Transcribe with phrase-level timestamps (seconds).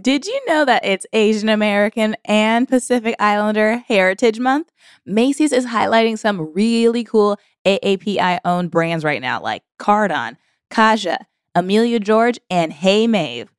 [0.00, 4.70] Did you know that it's Asian American and Pacific Islander Heritage Month?
[5.06, 10.36] Macy's is highlighting some really cool AAPI owned brands right now, like Cardon,
[10.70, 11.16] Kaja,
[11.54, 13.50] Amelia George, and Hey Mave.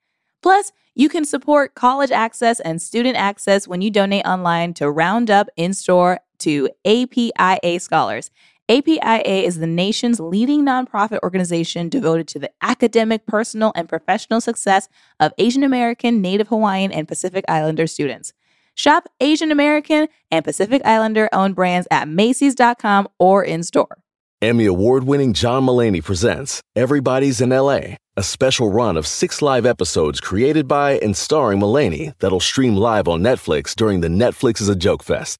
[0.43, 5.47] Plus, you can support college access and student access when you donate online to Roundup
[5.57, 8.29] in store to APIA scholars.
[8.69, 14.89] APIA is the nation's leading nonprofit organization devoted to the academic, personal, and professional success
[15.21, 18.33] of Asian American, Native Hawaiian, and Pacific Islander students.
[18.75, 23.99] Shop Asian American and Pacific Islander owned brands at Macy's.com or in store.
[24.41, 29.65] Emmy award winning John Mulaney presents Everybody's in LA, a special run of six live
[29.65, 34.67] episodes created by and starring Mulaney that'll stream live on Netflix during the Netflix is
[34.67, 35.39] a Joke Fest.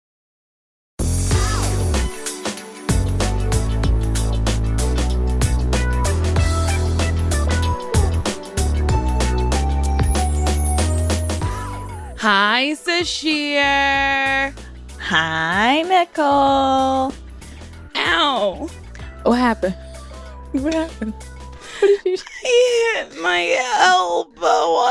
[12.21, 14.53] Hi, Sasheer.
[14.99, 17.11] Hi, Nicole.
[17.95, 18.69] Ow.
[19.23, 19.75] What happened?
[20.51, 21.15] What happened?
[21.79, 24.39] What did you I hit my elbow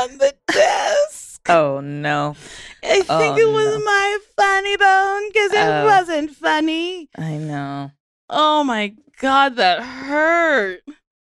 [0.03, 1.47] on the desk.
[1.47, 2.35] Oh, no.
[2.83, 3.85] I oh, think Oh, it was no.
[3.85, 5.85] my funny bone because it Oh.
[5.85, 7.09] wasn't funny.
[7.17, 7.91] I know.
[8.29, 10.81] Oh my God, that hurt.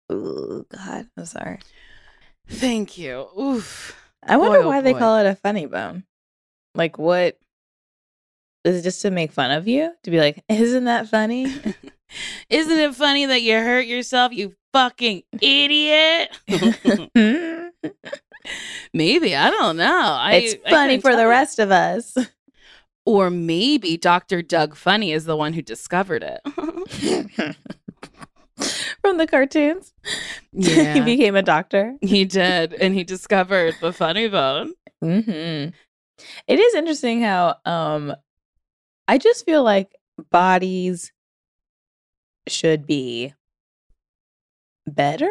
[0.09, 1.09] Oh, God.
[1.17, 1.59] I'm sorry.
[2.47, 3.27] Thank you.
[3.37, 3.98] Oof.
[4.29, 6.05] I wonder Boy, oh why they call it a funny bone.
[6.75, 7.39] Like, what?
[8.65, 9.93] Is it just to make fun of you?
[10.03, 11.45] To be like, isn't that funny?
[12.51, 16.31] Isn't it funny that you hurt yourself, you fucking idiot?
[18.95, 19.37] maybe.
[19.37, 20.17] I don't know.
[20.19, 21.29] I, it's I funny couldn't for the you.
[21.29, 22.17] rest of us.
[23.05, 24.43] Or maybe Dr.
[24.43, 27.57] Doug Funnie is the one who discovered it.
[29.01, 29.93] From the cartoons.
[30.53, 31.95] he became a doctor.
[32.01, 32.75] he did.
[32.75, 34.73] And he discovered the funny bone.
[35.01, 35.69] hmm
[36.47, 38.15] It is interesting how um
[39.07, 39.95] I just feel like
[40.31, 41.13] bodies
[42.49, 43.35] should be
[44.87, 45.31] better,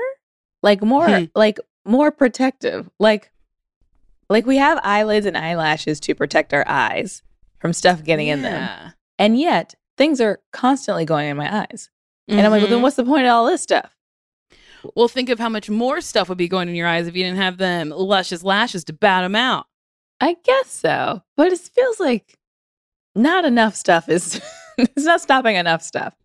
[0.64, 1.24] like more Hmm.
[1.36, 2.90] like more protective.
[3.00, 3.32] Like
[4.30, 7.24] like we have eyelids and eyelashes to protect our eyes
[7.60, 8.94] from stuff getting in them.
[9.18, 11.90] And yet things are constantly going in my eyes.
[12.28, 12.84] And I'm like, well, then Mhm.
[12.84, 13.96] what's the point of all this stuff?
[14.96, 17.24] Well, think of how much more stuff would be going in your eyes if you
[17.24, 19.66] didn't have them luscious lashes to bat them out.
[20.20, 21.24] I guess so.
[21.36, 22.38] But it feels like
[23.16, 24.42] not enough stuff is
[24.78, 26.16] it's not stopping enough stuff.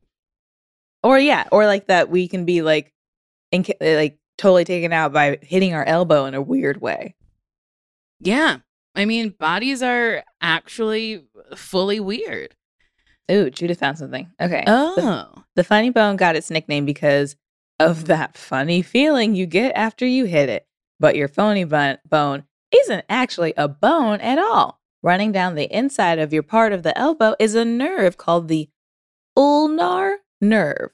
[1.02, 2.92] Or yeah, or like that we can be like
[3.50, 7.14] in, like totally taken out by hitting our elbow in a weird way.
[8.20, 8.58] Yeah.
[8.94, 11.24] I mean, bodies are actually
[11.56, 12.54] fully weird.
[13.30, 14.30] Ooh, Judith found something.
[14.40, 14.64] Okay.
[14.66, 15.44] Oh.
[15.54, 17.36] the funny bone got its nickname because
[17.78, 20.66] of that funny feeling you get after you hit it.
[21.00, 22.44] But your phony bone, bone
[22.74, 24.80] isn't actually a bone at all.
[25.02, 28.68] Running down the inside of your part of the elbow is a nerve called the
[29.36, 30.90] ulnar nerve.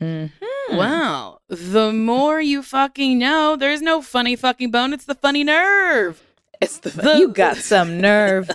[0.00, 0.26] hmm
[0.70, 1.38] Wow.
[1.48, 4.92] The more you fucking know, there's no funny fucking bone.
[4.92, 6.22] It's the funny nerve.
[6.60, 8.50] It's the, The- you got some nerve.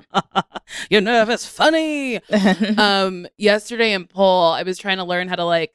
[0.90, 2.20] Your nerve is funny.
[2.78, 5.72] um yesterday in pole i was trying to learn how to like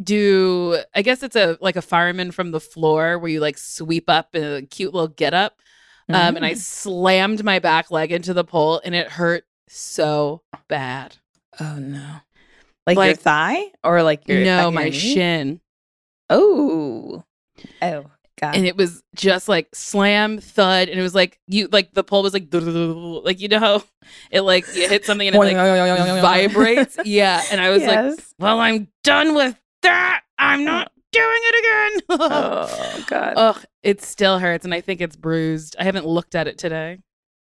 [0.00, 4.08] do i guess it's a like a fireman from the floor where you like sweep
[4.08, 5.60] up in a cute little get up
[6.08, 6.56] um and i Mm.
[6.58, 11.16] slammed my back leg into the pole and it hurt so bad
[11.60, 12.16] oh no,
[12.86, 14.90] like, your thigh or like your no like your my knee?
[14.92, 15.60] shin
[16.30, 17.24] Oh,
[17.82, 18.04] oh
[18.40, 18.54] god.
[18.54, 22.22] and it was just like slam thud and it was like you like the pole
[22.22, 23.82] was like like you know how
[24.30, 25.56] it like you hit something and it like
[26.22, 31.58] vibrates yeah and i was like well i'm done with that i'm not doing it
[31.58, 33.34] again oh god.
[33.36, 35.76] Ugh, it still hurts, and I think it's bruised.
[35.78, 36.98] I haven't looked at it today.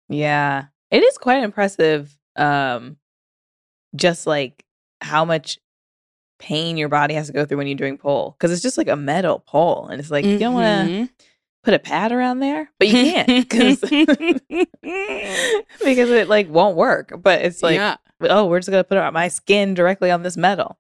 [0.09, 0.67] Yeah.
[0.91, 2.97] It is quite impressive um
[3.95, 4.65] just like
[5.01, 5.59] how much
[6.39, 8.89] pain your body has to go through when you're doing pole cuz it's just like
[8.89, 11.09] a metal pole and it's like you don't want to Mhm.
[11.63, 13.81] put a pad around there, but you can't cuz
[15.85, 17.13] because it like won't work.
[17.23, 20.79] But it's like yeah, oh, we're just to put my skin directly on this metal.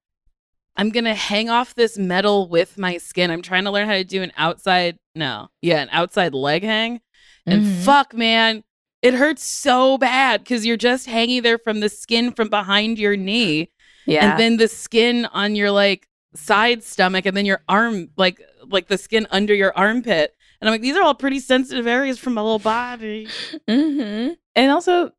[0.76, 3.30] I'm gonna hang off this metal with my skin.
[3.30, 7.00] I'm trying to learn how to do an outside, no, yeah, an outside leg hang.
[7.46, 7.84] And Mhm.
[7.84, 8.64] fuck, man,
[9.02, 13.16] it hurts so bad because you're just hanging there from the skin from behind your
[13.16, 13.70] knee,
[14.06, 14.30] Yeah.
[14.30, 18.88] and then the skin on your like side stomach, and then your arm, like like
[18.88, 20.34] the skin under your armpit.
[20.60, 23.28] And I'm like, these are all pretty sensitive areas from my little body.
[23.68, 24.32] Mm-hmm.
[24.54, 25.10] And also,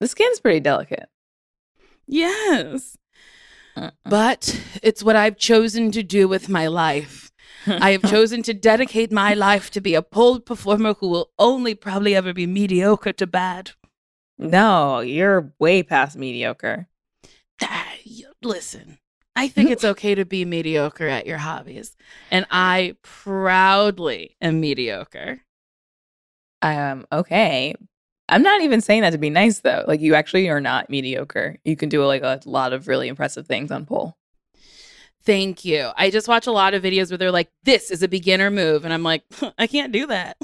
[0.00, 1.08] the skin's pretty delicate.
[2.06, 2.96] Yes.
[3.76, 3.90] Uh-uh.
[4.04, 7.32] But it's what I've chosen to do with my life.
[7.66, 11.74] I have chosen to dedicate my life to be a pole performer who will only
[11.74, 13.72] probably ever be mediocre to bad.
[14.38, 16.88] no, you're way past mediocre.
[18.42, 18.98] Listen,
[19.34, 21.96] I think it's okay to be mediocre at your hobbies.
[22.30, 25.40] And I proudly am mediocre.
[26.60, 27.74] Um, okay.
[28.28, 29.84] I'm not even saying that to be nice though.
[29.86, 31.58] Like you actually are not mediocre.
[31.64, 34.16] You can do like a lot of really impressive things on pole.
[35.24, 35.90] Thank you.
[35.96, 38.84] I just watch a lot of videos where they're like, this is a beginner move.
[38.84, 39.24] And I'm like,
[39.58, 40.36] I can't do that.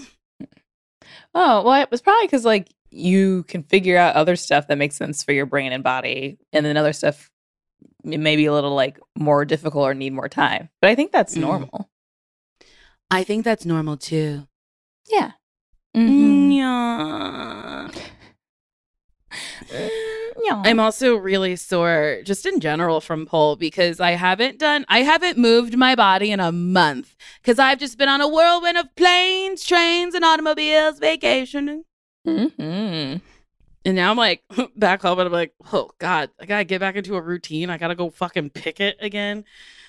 [1.35, 4.97] Oh, well, it was probably because like you can figure out other stuff that makes
[4.97, 7.31] sense for your brain and body, and then other stuff
[8.13, 10.69] m- maybe a little like more difficult or need more time.
[10.81, 11.41] But I think that's Mm.
[11.43, 11.91] normal.
[13.11, 14.47] I think that's normal too.
[15.11, 15.33] Yeah.
[15.97, 16.09] Mm.
[16.09, 16.53] Mhm.
[16.57, 17.89] Yeah.
[20.45, 20.63] Yeah.
[20.65, 25.37] I'm also really sore just in general from pole because I haven't done I haven't
[25.37, 27.15] moved my body in a month
[27.45, 31.85] cuz I've just been on a whirlwind of planes, trains and automobiles vacationing.
[32.27, 33.21] Mhm.
[33.89, 34.43] And now I'm like
[34.77, 37.71] back home and I'm like, "Oh god, I got to get back into a routine.
[37.71, 39.47] I got to go fucking pick it again.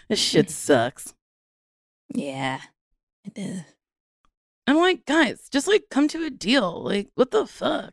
[0.07, 0.53] This shit mm-hmm.
[0.53, 1.13] sucks."
[2.07, 2.61] Yeah.
[3.25, 3.61] It is.
[4.67, 6.81] I'm like, "Guys, just like come to a deal.
[6.81, 7.91] Like what the fuck?"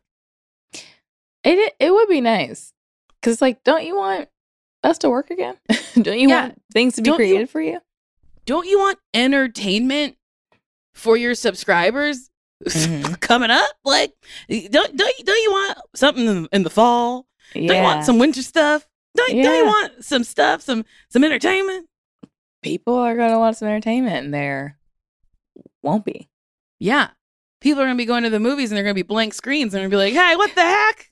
[1.43, 2.71] It it would be nice
[3.19, 4.29] because like, don't you want
[4.85, 5.57] us to work again?
[6.01, 6.43] don't you Yeah.
[6.43, 7.81] want things to be Don't you- created for you?
[8.45, 10.15] Don't you want entertainment
[10.93, 12.29] for your subscribers
[12.65, 13.19] Mhm.
[13.21, 13.69] coming up?
[13.85, 14.13] Like,
[14.49, 17.25] don't don't you, don't you want something in, the fall?
[17.53, 17.67] Yeah.
[17.67, 18.87] Don't you want some winter stuff?
[19.15, 21.87] Don't, don't you want some stuff, some some entertainment?
[22.63, 24.77] People are gonna want some entertainment, and there
[25.83, 26.29] won't be.
[26.79, 27.09] Yeah,
[27.61, 29.81] people are gonna be going to the movies and they're gonna be blank screens and
[29.81, 31.11] they're gonna be like, "Hey, what the heck?"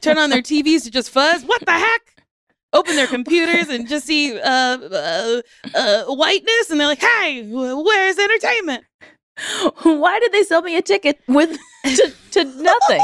[0.00, 1.42] Turn on their TVs to just fuzz.
[1.44, 2.14] What the heck?
[2.72, 5.42] Open their computers and just see uh, uh,
[5.74, 8.84] uh, whiteness, and they're like, "Hey, wh- where's entertainment?"
[9.82, 11.50] Why did they sell me a ticket with
[11.84, 13.02] to, to nothing?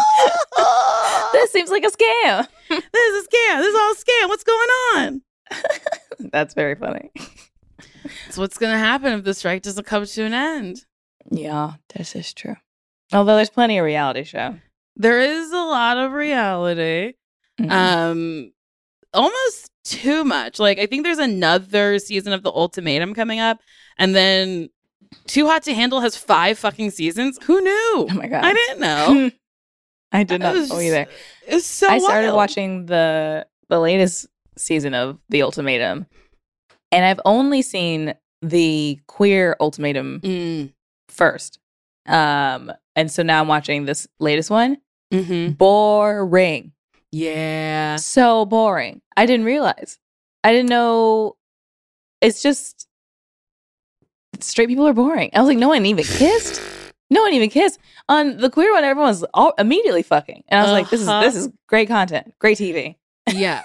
[1.32, 2.46] this seems like a scam.
[2.68, 3.58] this is a scam.
[3.58, 4.28] This is all a scam.
[4.28, 5.22] What's going on?
[6.32, 7.10] That's very funny.
[8.30, 10.84] So what's going to happen if the strike doesn't come to an end.
[11.30, 12.56] Yeah, this is true.
[13.12, 14.56] Although there's plenty of reality show.
[14.96, 17.14] There is a lot of reality.
[17.60, 17.70] Mhm.
[17.70, 18.52] Um,
[19.12, 20.58] almost too much.
[20.58, 23.60] Like, I think there's another season of The Ultimatum coming up.
[23.98, 24.70] And then
[25.26, 27.38] Too Hot to Handle has five fucking seasons.
[27.44, 28.06] Who knew?
[28.10, 29.30] oh my god, I didn't know.
[30.12, 31.06] I did not was- know either.
[31.46, 32.36] It's so I started wild.
[32.36, 34.26] watching the the latest
[34.56, 36.06] season of The Ultimatum,
[36.92, 40.72] and I've only seen the queer Ultimatum Mm,
[41.08, 41.58] first.
[42.06, 44.76] Um, and so now I'm watching this latest one.
[45.12, 45.52] Mm-hmm.
[45.52, 46.72] Boring.
[47.10, 47.96] Yeah.
[47.96, 49.00] So boring.
[49.16, 49.98] I didn't realize.
[50.42, 51.36] I didn't know.
[52.20, 52.86] It's just
[54.42, 55.30] straight people are boring.
[55.34, 56.60] I was like, no one even kissed.
[57.10, 57.78] No one even kissed.
[58.08, 61.20] On the queer one, everyone's all immediately fucking, and I was like, this is Uh-huh.
[61.22, 62.96] this is great content, great TV.
[63.32, 63.62] yeah.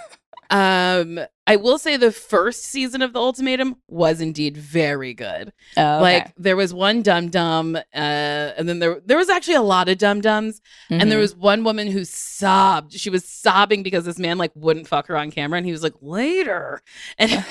[0.51, 5.53] Um, I will say the first season of The Ultimatum was indeed very good.
[5.77, 9.61] Oh, Like there was one dum dum, uh, and then there there was actually a
[9.61, 10.59] lot of dum dums,
[10.89, 11.09] and Mm-hmm.
[11.09, 12.93] there was one woman who sobbed.
[12.93, 15.83] She was sobbing because this man like wouldn't fuck her on camera, and he was
[15.83, 16.81] like later,
[17.19, 17.45] and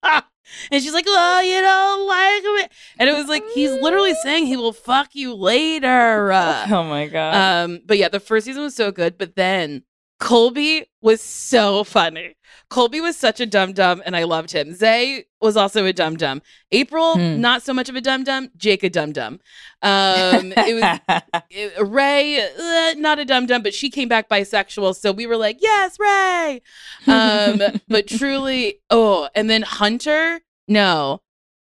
[0.70, 4.46] and she's like, oh, you don't like me, and it was like he's literally saying
[4.46, 6.32] he will fuck you later.
[6.70, 7.34] Oh my god.
[7.64, 9.82] um, but yeah, the first season was so good, but then
[10.18, 12.36] Colby was so funny.
[12.70, 14.72] Colby was such a dum dum, and I loved him.
[14.74, 16.40] Zay was also a dum dum.
[16.72, 17.40] April, Hmm.
[17.40, 18.48] not so much of a dum dum.
[18.56, 19.38] Jake, a dum dum.
[19.82, 24.96] Um, it was it- Rae, uh, not a dum dum, but she came back bisexual,
[24.96, 26.62] so we were like, yes, Rae.
[27.06, 31.20] Um, but truly, oh, and then Hunter, no,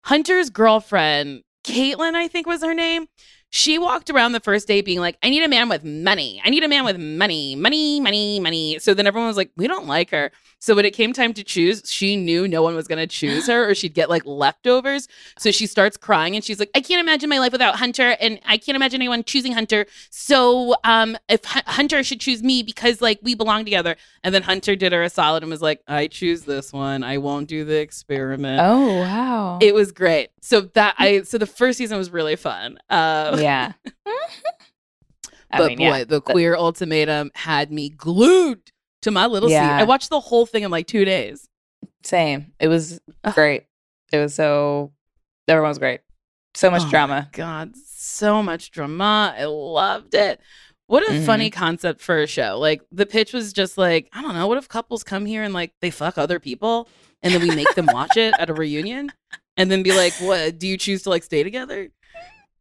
[0.05, 3.07] Hunter's girlfriend, Caitlin, I think was her name.
[3.51, 6.41] She walked around the first day being like, I need a man with money.
[6.45, 8.79] I need a man with money, money, money, money.
[8.79, 10.31] So then everyone was like, we don't like her.
[10.59, 13.47] So when it came time to choose, she knew no one was going to choose
[13.47, 15.09] her or she'd get like leftovers.
[15.39, 18.41] So she starts crying and she's like, I can't imagine my life without Hunter and
[18.45, 19.87] I can't imagine anyone choosing Hunter.
[20.11, 23.97] So um if H- Hunter should choose me because like we belong together.
[24.25, 27.03] And then Hunter did her a solid and was like, I choose this one.
[27.05, 28.61] I won't do the experiment.
[28.63, 29.59] oh wow.
[29.63, 30.31] It was great.
[30.41, 32.79] So that I so the first season was really fun.
[32.91, 33.73] Uh, yeah.
[35.51, 36.05] I but mean, boy, yeah.
[36.05, 38.71] the queer ultimatum had me glued
[39.03, 39.79] to my little Yeah.
[39.79, 39.83] seat.
[39.83, 41.49] I watched the whole thing in like two days.
[42.05, 42.53] Same.
[42.61, 43.01] It was
[43.33, 43.65] great.
[44.13, 44.93] It was so
[45.47, 46.01] everyone was great.
[46.55, 47.29] So much Oh drama.
[47.33, 49.35] God, so much drama.
[49.39, 50.41] I loved it.
[50.87, 51.25] What a Mhm.
[51.27, 52.59] funny concept for a show.
[52.59, 55.55] Like the pitch was just like, I don't know, what if couples come here and
[55.55, 56.89] like they fuck other people
[57.23, 59.13] and then we make them watch it at a reunion
[59.57, 61.89] and then be like, what, do you choose to like stay together?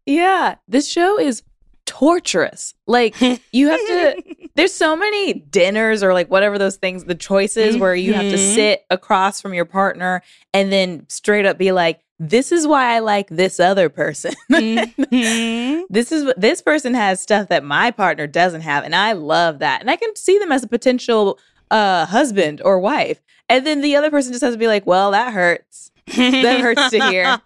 [0.08, 1.44] Yeah, this show is
[1.86, 2.74] torturous.
[2.88, 3.16] Like
[3.52, 4.24] you have to
[4.56, 8.38] there's so many dinners or like whatever those things, the choices where you have to
[8.38, 8.56] Mhm.
[8.56, 10.22] sit across from your partner
[10.54, 14.34] and then straight up be like, this is why I like this other person.
[14.52, 15.84] Mhm.
[15.90, 18.84] this is what this person has stuff that my partner doesn't have.
[18.84, 19.82] And I love that.
[19.82, 21.38] And I can see them as a potential
[21.70, 23.20] uh husband or wife.
[23.50, 25.92] And then the other person just has to be like, well, that hurts.
[26.16, 27.40] That hurts to hear.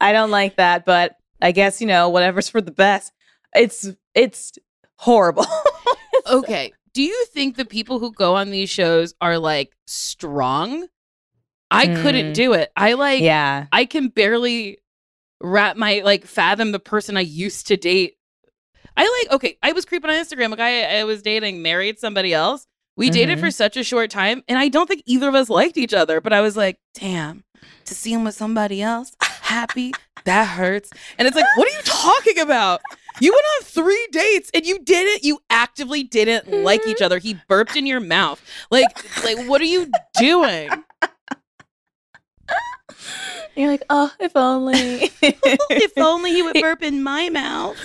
[0.00, 3.12] I don't like that, but I guess, you know, whatever's for the best.
[3.54, 4.52] It's it's
[4.96, 5.46] horrible.
[6.30, 6.72] okay.
[6.94, 10.86] Do you think the people who go on these shows are like strong?
[11.70, 12.34] I couldn't Mm.
[12.34, 12.70] do it.
[12.76, 13.66] I like yeah.
[13.72, 14.78] I can barely
[15.40, 18.14] wrap my like fathom the person I used to date.
[18.96, 20.52] I like okay, I was creeping on Instagram.
[20.52, 22.66] A guy I was dating married somebody else.
[22.96, 23.46] We dated Mm-hmm.
[23.46, 26.20] for such a short time, and I don't think either of us liked each other.
[26.20, 27.44] But I was like, damn,
[27.86, 29.92] to see him with somebody else, happy,
[30.24, 30.90] that hurts.
[31.18, 32.80] And it's like, what are you talking about?
[33.20, 37.18] You went on three dates and you didn't, you actively didn't like each other.
[37.18, 38.42] He burped in your mouth.
[38.70, 38.86] Like,
[39.24, 40.70] like, what are you doing?
[43.56, 44.74] You're like, oh, if only.
[45.22, 47.76] if only he would burp in my mouth.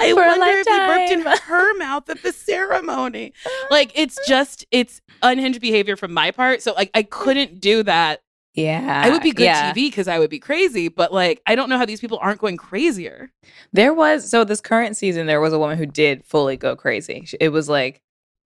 [0.00, 3.34] I For wonder if he burped in her mouth at the ceremony.
[3.70, 6.62] Like it's just it's unhinged behavior from my part.
[6.62, 8.22] So like I couldn't do that.
[8.54, 9.02] yeah.
[9.04, 9.72] I would be good yeah.
[9.72, 12.40] TV because I would be crazy, but like I don't know how these people aren't
[12.40, 13.30] going crazier.
[13.72, 17.26] There was so this current season there was a woman who did fully go crazy.
[17.38, 18.00] It was like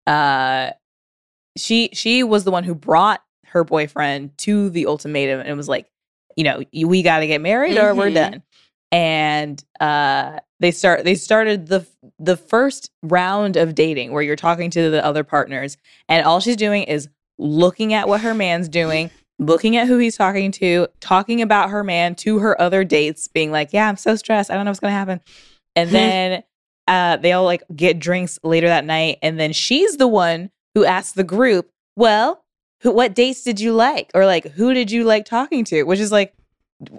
[0.07, 0.71] uh
[1.57, 5.69] she she was the one who brought her boyfriend to the ultimatum and it was
[5.69, 5.87] like,
[6.37, 8.15] you know, we got to get married or we're Mhm.
[8.15, 8.43] done.
[8.93, 11.87] And uh they start they started the
[12.19, 15.77] the first round of dating where you're talking to the other partners
[16.09, 20.17] and all she's doing is looking at what her man's doing looking at who he's
[20.17, 24.17] talking to, talking about her man to her other dates, being like, "Yeah, I'm so
[24.17, 24.51] stressed.
[24.51, 25.21] I don't know what's gonna happen."
[25.75, 26.43] And then
[26.89, 30.87] uh, they all like get drinks later that night, and then she's the one who
[30.87, 32.46] asks the group, "Well,
[32.87, 35.99] who, what dates did you like, or like who did you like talking to?" Which
[36.01, 36.35] is like,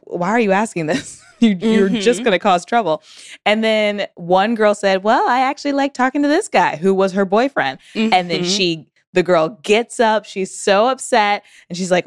[0.03, 1.23] why are you asking this?
[1.39, 2.23] you, You're just Mhm.
[2.25, 3.01] gonna cause trouble.
[3.45, 7.13] And then one girl said, "Well, I actually like talking to this guy who was
[7.13, 8.55] her boyfriend." and then Mhm.
[8.55, 12.05] she the girl gets up she's so upset and she's like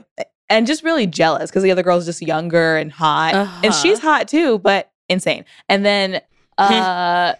[0.48, 3.72] and just really jealous because the other girl's just younger and hot and Uh-huh.
[3.72, 6.20] she's hot too but insane and then
[6.58, 7.34] uh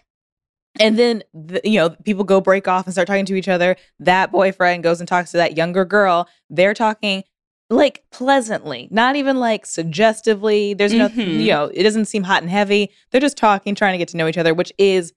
[0.79, 3.77] and then the, you know people go break off and start talking to each other
[3.99, 7.25] that boyfriend goes and talks to that younger girl they're talking
[7.69, 11.41] like pleasantly not even like suggestively there's no Mhm.
[11.41, 14.17] you know it doesn't seem hot and heavy they're just talking trying to get to
[14.17, 15.13] know each other which is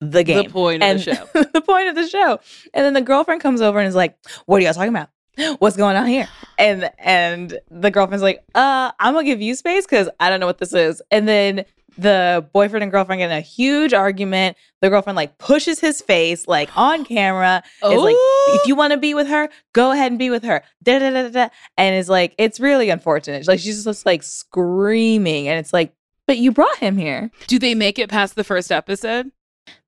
[0.00, 1.26] the game the point and of the show.
[1.54, 2.38] the point of the show.
[2.74, 5.08] And then the girlfriend comes over and is like, "What are y'all talking about?
[5.58, 9.86] What's going on here?" And and the girlfriend's like, "Uh, I'm gonna give you space
[9.86, 11.64] because I don't know what this is." And then
[11.98, 14.56] the boyfriend and girlfriend get in a huge argument.
[14.80, 17.62] The girlfriend like pushes his face like on camera.
[17.84, 18.58] Is like, Oh.
[18.60, 18.78] if you oh.
[18.78, 20.62] want to be with her, go ahead and be with her.
[20.82, 21.48] Da, da, da, da, da.
[21.76, 23.46] And is like, it's really unfortunate.
[23.46, 25.92] Like she's just like screaming, and it's like,
[26.26, 27.30] but you brought him here.
[27.46, 29.30] do they make it past the first episode?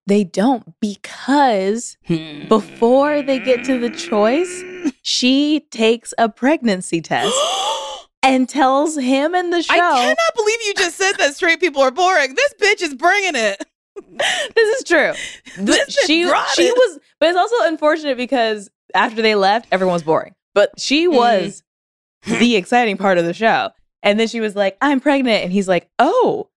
[0.06, 1.98] They don't because
[2.48, 4.88] before they get to the choice, hmm.
[5.02, 7.34] she takes a pregnancy test
[8.22, 9.74] and tells him in the show.
[9.74, 12.34] I cannot believe you just said that straight people are boring.
[12.34, 13.64] This bitch is bringing it.
[14.54, 15.12] this is true.
[15.64, 16.24] This she she
[16.68, 16.74] it.
[16.76, 20.34] was, but it's also unfortunate because after they left, everyone was boring.
[20.54, 21.14] But she Mm.
[21.14, 21.62] was
[22.24, 23.70] the exciting part of the show.
[24.04, 26.48] And then she was like, "I'm pregnant," and he's like, "Oh,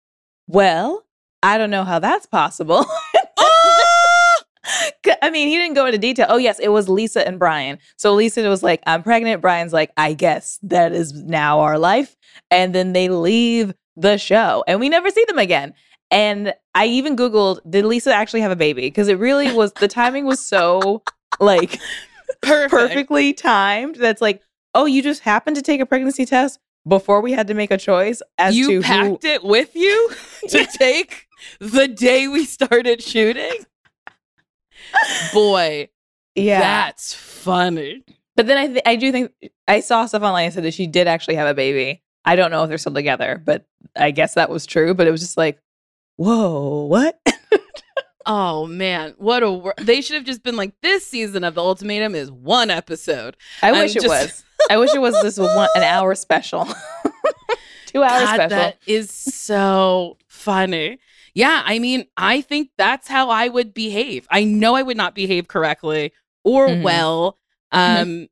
[0.48, 1.04] well,
[1.42, 2.84] I don't know how that's possible."
[5.22, 6.26] I mean, he didn't go into detail.
[6.28, 7.78] Oh, yes, it was Lisa and Brian.
[7.96, 9.40] So Lisa was like, I'm pregnant.
[9.40, 12.16] Brian's like, I guess that is now our life.
[12.50, 15.74] And then they leave the show and we never see them again.
[16.10, 18.82] And I even Googled, did Lisa actually have a baby?
[18.82, 21.02] Because it really was, the timing was so
[21.38, 21.80] like
[22.42, 22.70] Perfect.
[22.70, 23.96] perfectly timed.
[23.96, 24.42] That's like,
[24.74, 27.76] oh, you just happened to take a pregnancy test before we had to make a
[27.78, 28.82] choice as you to who.
[28.82, 30.10] packed it with you
[30.48, 31.26] to take
[31.60, 33.66] the day we started shooting.
[35.32, 35.88] Boy,
[36.34, 36.60] Yeah.
[36.60, 38.04] that's funny.
[38.36, 39.32] But then I th- I do think
[39.68, 42.02] I saw stuff online that said that she did actually have a baby.
[42.24, 43.66] I don't know if they're still together, but
[43.96, 44.94] I guess that was true.
[44.94, 45.58] But it was just like,
[46.16, 47.20] whoa, what?
[48.26, 51.62] Oh man, what a wor- they should have just been like this season of the
[51.62, 53.34] ultimatum is one episode.
[53.62, 54.44] I I'm wish it just- was.
[54.70, 56.66] I wish it was this one an hour special.
[57.86, 58.48] Two hour God, special.
[58.50, 60.98] that is so funny.
[61.34, 64.26] Yeah, I mean, I think that's how I would behave.
[64.30, 66.12] I know I would not behave correctly
[66.44, 66.82] or Mhm.
[66.82, 67.38] well.
[67.72, 68.28] Um,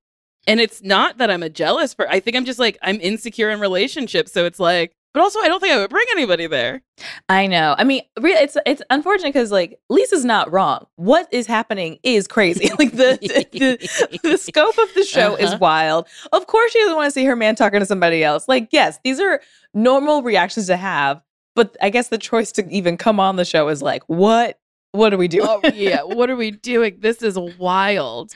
[0.47, 2.13] and it's not that I'm a jealous person.
[2.13, 4.33] I think I'm just like I'm insecure in relationships.
[4.33, 6.83] So it's like, but also I don't think I would bring anybody there.
[7.29, 7.75] I know.
[7.79, 10.87] I mean, it's it's unfortunate because like Lisa's not wrong.
[10.97, 12.69] What is happening is crazy.
[12.79, 13.19] like the
[13.53, 15.59] the, the scope of the show is Uh-huh.
[15.61, 16.09] wild.
[16.33, 18.49] Of course, she doesn't want to see her man talking to somebody else.
[18.49, 19.41] Like, yes, these are
[19.75, 21.23] normal reactions to have.
[21.59, 24.59] But I guess the choice to even come on the show is like, what?
[24.93, 25.41] What do we do?
[25.43, 26.97] oh yeah, what are we doing?
[27.01, 28.33] This is wild.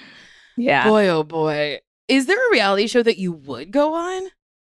[0.56, 0.88] yeah.
[0.88, 1.78] Boy, oh boy.
[2.08, 4.22] Is there a reality show that you would go on?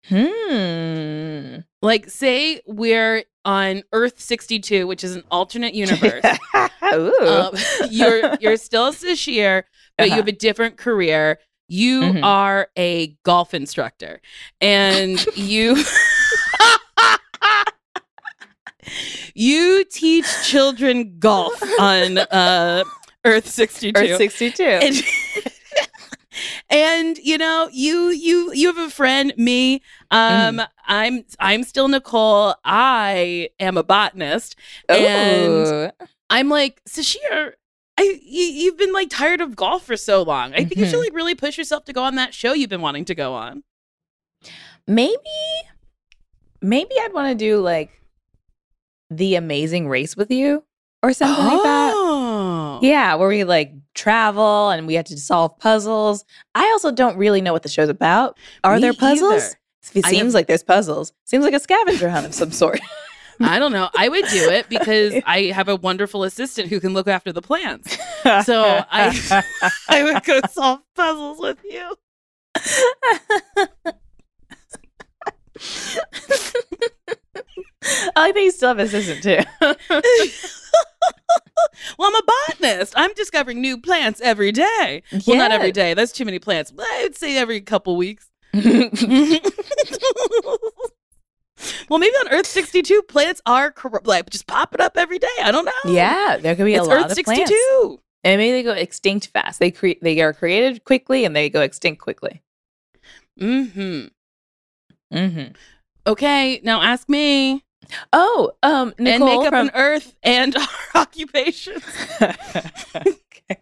[0.08, 1.58] Hmm.
[1.80, 6.24] Like, say we're on Earth 62, which is an alternate universe.
[6.94, 7.14] Ooh.
[7.26, 7.54] um,
[7.90, 9.62] you're you're still a Sasheer,
[9.96, 10.16] but you Uh-huh.
[10.22, 11.38] have a different career.
[11.68, 12.24] You Mhm.
[12.24, 14.20] are a golf instructor,
[14.60, 15.76] and you
[19.34, 22.84] you teach children golf on uh,
[23.24, 23.92] Earth 62.
[23.98, 24.62] Earth 62.
[24.62, 24.96] and,
[26.70, 32.54] and you know you you you have a friend me um i'm i'm still nicole
[32.64, 34.54] i am a botanist
[34.88, 35.92] and
[36.30, 37.52] i'm like sasheer
[38.00, 40.54] I, you, you've been like tired of golf for so long.
[40.54, 41.02] I think you should Mhm.
[41.02, 43.64] like really push yourself to go on that show you've been wanting to go on.
[44.86, 45.16] maybe
[46.60, 47.97] maybe I'd want to do like
[49.10, 50.64] the amazing race with you
[51.02, 51.92] or something like that.
[51.94, 52.78] Oh.
[52.82, 56.24] Yeah, where we like travel and we have to solve puzzles.
[56.54, 58.36] I also don't really know what the show's about.
[58.64, 59.32] Are Me there puzzles?
[59.32, 59.54] either.
[59.94, 61.12] It seems like there's puzzles.
[61.24, 62.80] Seems like a scavenger hunt of some sort.
[63.40, 63.88] I don't know.
[63.96, 67.42] I would do it because I have a wonderful assistant who can look after the
[67.42, 67.96] plants.
[68.44, 69.42] So I
[69.88, 71.96] I would go solve puzzles with you.
[78.16, 79.38] I that you still have an assistant too.
[81.98, 82.94] well, I'm a botanist.
[82.96, 85.02] I'm discovering new plants every day.
[85.26, 85.94] Well, not every day.
[85.94, 86.72] That's too many plants.
[86.78, 88.30] I would say every couple weeks.
[88.54, 88.70] well,
[91.90, 95.26] maybe on Earth 62, plants are cor- like just popping up every day.
[95.42, 95.92] I don't know.
[95.92, 97.50] yeah, there could be a it's lot Earth of plants.
[97.50, 98.00] 62.
[98.24, 99.60] And maybe they go extinct fast.
[99.60, 102.42] They create they are created quickly and they go extinct quickly.
[103.40, 104.06] Mm-hmm.
[105.16, 105.52] Mm-hmm.
[106.06, 107.64] Okay, now ask me
[108.12, 110.56] Oh, um, and Nicole make up from an Earth and
[110.94, 111.82] our occupations.
[112.22, 113.60] okay.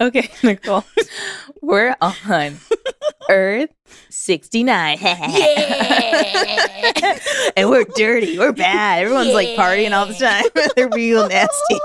[0.00, 0.84] okay, Nicole.
[1.60, 2.58] We're on
[3.28, 3.70] Earth
[4.08, 4.98] 69.
[5.00, 5.14] Yeah.
[7.56, 8.38] and we're dirty.
[8.38, 9.02] We're bad.
[9.02, 10.44] Everyone's like partying all the time.
[10.76, 11.78] They're real nasty.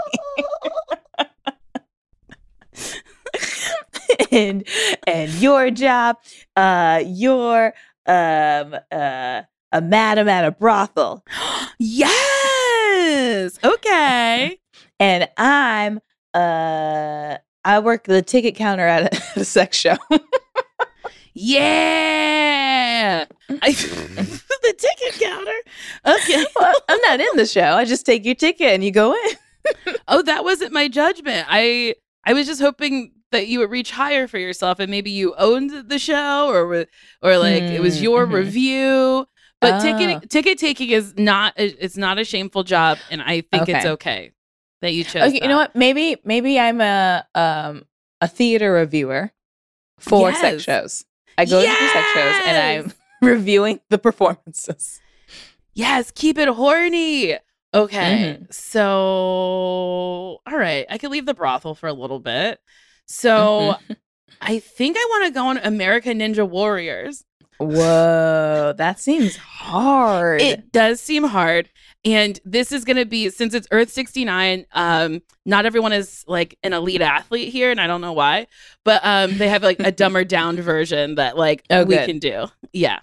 [4.31, 4.63] and
[5.07, 6.17] and your job,
[6.55, 7.73] uh, you're
[8.05, 9.41] um uh
[9.73, 11.25] a madam at a brothel.
[11.79, 13.59] yes.
[13.63, 14.57] Okay.
[14.99, 15.99] and I'm
[16.33, 19.97] uh I work the ticket counter at a, a sex show.
[21.33, 23.25] Yeah.
[23.49, 25.51] I, the ticket counter.
[26.05, 26.45] Okay.
[26.59, 27.73] well, I'm not in the show.
[27.73, 29.95] I just take your ticket and you go in.
[30.07, 31.45] Oh, that wasn't my judgment.
[31.49, 35.33] I I was just hoping that you would reach higher for yourself and maybe you
[35.37, 36.85] owned the show or
[37.21, 38.33] or like it was Mm, your mhm.
[38.33, 39.25] review.
[39.63, 39.79] But Ah.
[39.79, 43.85] ticket ticket taking is not a, it's not a shameful job and I think it's
[43.85, 43.89] Okay.
[43.89, 44.31] okay
[44.81, 45.75] that you chose Okay, you know what?
[45.75, 47.85] Maybe maybe I'm a um
[48.21, 49.31] a theater reviewer
[49.99, 50.41] for Yes.
[50.41, 51.05] sex shows.
[51.37, 52.93] I go to sex shows and I'm
[53.27, 54.99] reviewing the performances.
[55.73, 57.37] Yes, keep it horny.
[57.73, 58.37] Okay.
[58.39, 58.43] Mm-hmm.
[58.51, 60.85] So, all right.
[60.89, 62.59] I could leave the brothel for a little bit.
[63.07, 63.97] So, Mhm.
[64.41, 67.23] I think I want to go on American Ninja Warriors.
[67.59, 70.41] Whoa, that seems hard.
[70.41, 71.69] It does seem hard.
[72.05, 76.57] And this is going to be, since it's Earth 69, um, not everyone is like
[76.63, 77.71] an elite athlete here.
[77.71, 78.47] And I don't know why,
[78.83, 82.05] but um, they have like a dumber down version that like Oh, we good.
[82.07, 82.47] can do.
[82.73, 82.99] Yeah.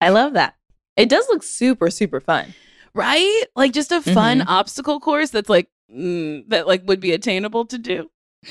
[0.00, 0.56] I love that.
[0.96, 2.54] It does look super super fun.
[2.94, 3.44] Right?
[3.56, 4.48] Like just a fun Mm-hmm.
[4.48, 8.10] obstacle course that's like, mm, that like would be attainable to do.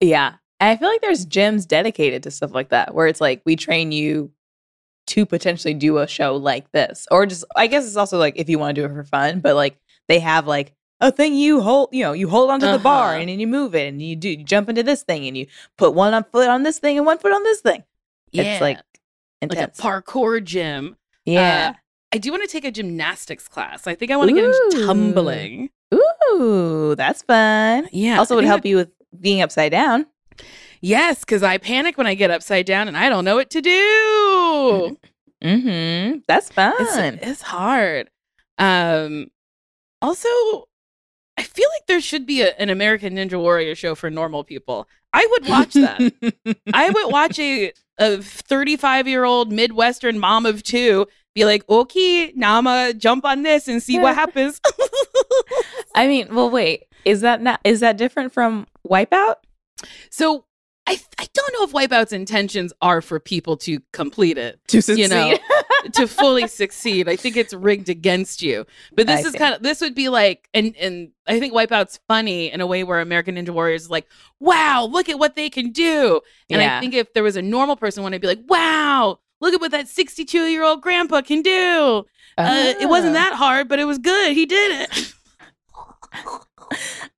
[0.00, 0.36] Yeah.
[0.60, 3.56] And I feel like there's gyms dedicated to stuff like that where it's like we
[3.56, 4.30] train you
[5.08, 7.06] to potentially do a show like this.
[7.10, 9.40] Or just I guess it's also like if you want to do it for fun,
[9.40, 12.78] but like they have like a thing you hold, you know, you hold onto the
[12.78, 13.20] bar Uh-huh.
[13.20, 15.46] and then you move it and you do you jump into this thing and you
[15.78, 17.82] put one on foot on this thing and one foot on this thing.
[18.30, 18.42] Yeah.
[18.52, 18.78] It's like
[19.42, 20.96] like a parkour gym.
[21.24, 21.74] yeah.
[22.12, 23.86] I do want to take a gymnastics class.
[23.86, 25.70] I think I want to get into tumbling.
[25.94, 27.88] Ooh, that's fun.
[27.92, 28.18] Yeah.
[28.18, 30.06] also would help that- you with being upside down.
[30.80, 33.60] Yes, because I panic when I get upside down and I don't know what to
[33.60, 34.96] do.
[35.42, 36.20] Mm-hmm.
[36.26, 36.74] That's fun.
[36.78, 38.10] It's, it's hard.
[38.58, 39.28] Um,
[40.02, 40.28] also,
[41.36, 44.86] I feel like there should be a, an American Ninja Warrior show for normal people.
[45.12, 46.00] I would watch that.
[46.72, 52.32] I would watch a a 35 year old Midwestern mom of two be like, okay,
[52.34, 54.60] now I'm gonna jump on this and see what happens.
[55.94, 56.84] I mean, well, wait.
[57.04, 59.36] Is that not is that different from Wipeout?
[60.10, 60.44] So
[60.86, 64.58] I I don't know if Wipeout's intentions are for people to complete it.
[64.68, 65.36] To You know,
[65.92, 67.08] to fully succeed.
[67.08, 68.66] I think it's rigged against you.
[68.94, 72.00] But this I is kind of this would be like and and I think Wipeout's
[72.08, 74.06] funny in a way where American Ninja Warriors is like,
[74.40, 76.20] wow, look at what they can do.
[76.48, 76.78] And Yeah.
[76.78, 79.60] I think if there was a normal person one, I'd be like, wow, look at
[79.60, 82.06] what that 62 year old grandpa can do.
[82.38, 83.20] Uh, it wasn't Ah.
[83.20, 84.32] that hard, but it was good.
[84.32, 85.12] He did it.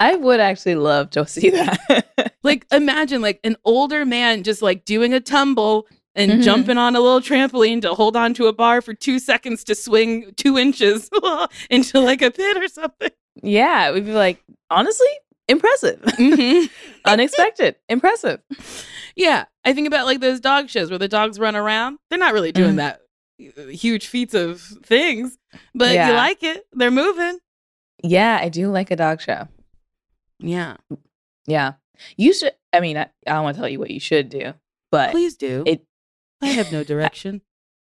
[0.00, 2.31] I would actually love to see that.
[2.42, 6.42] like imagine like an older man just like doing a tumble and Mhm.
[6.42, 9.74] jumping on a little trampoline to hold on to a bar for two seconds to
[9.74, 11.08] swing two inches
[11.70, 13.10] into like a pit or something.
[13.42, 15.08] yeah, we'd be like, honestly,
[15.48, 16.00] impressive.
[16.02, 16.68] Mhm.
[17.06, 17.76] Unexpected.
[17.88, 18.40] Impressive.
[19.16, 21.98] Yeah, I think about like those dog shows where the dogs run around.
[22.10, 22.76] They're not really doing Mhm.
[22.76, 23.00] that
[23.58, 25.36] uh, huge feats of things,
[25.74, 26.08] but Yeah.
[26.10, 26.66] you like it.
[26.72, 27.38] They're moving.
[28.04, 29.48] Yeah, I do like a dog show.
[30.38, 30.76] Yeah,
[31.46, 31.72] Yeah.
[32.16, 34.54] You should I mean, I, I don't want to tell you what you should do,
[34.90, 35.62] but please do.
[35.66, 35.84] it
[36.40, 37.42] I have no direction.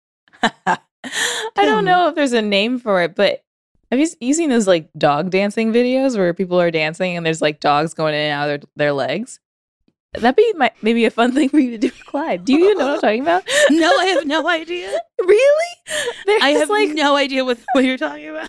[0.43, 0.79] I
[1.57, 3.43] don't know if there's a name for it, but
[3.91, 7.43] have you, you seen those like dog dancing videos where people are dancing and there's
[7.43, 9.41] like dogs going in and out of their, their legs?
[10.15, 12.45] That'd be my, maybe a fun thing for you to do with Clyde.
[12.45, 13.43] Do you even know what I'm talking about?
[13.71, 14.91] no, I have no idea.
[15.21, 15.75] really?
[16.27, 18.49] There's I have like no idea what, what you're talking about.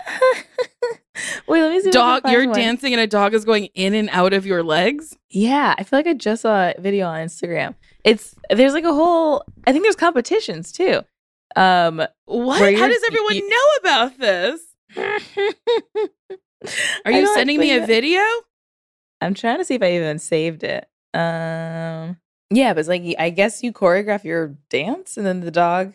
[1.47, 1.89] Wait, let me see.
[1.89, 2.55] if I can dog you're one.
[2.55, 5.99] dancing and a dog is going in and out of your legs Yeah, I feel
[5.99, 7.75] like I just saw a video on Instagram.
[8.03, 9.43] It's there's like a whole.
[9.65, 11.01] I think there's competitions too.
[11.55, 14.61] Um, what how does everyone you- know about this
[17.05, 18.21] are you sending me a video
[19.21, 20.87] I'm trying to see if I even saved it.
[21.15, 22.17] Um,
[22.51, 25.93] yeah, but it's like I guess you choreograph your dance, and then the dog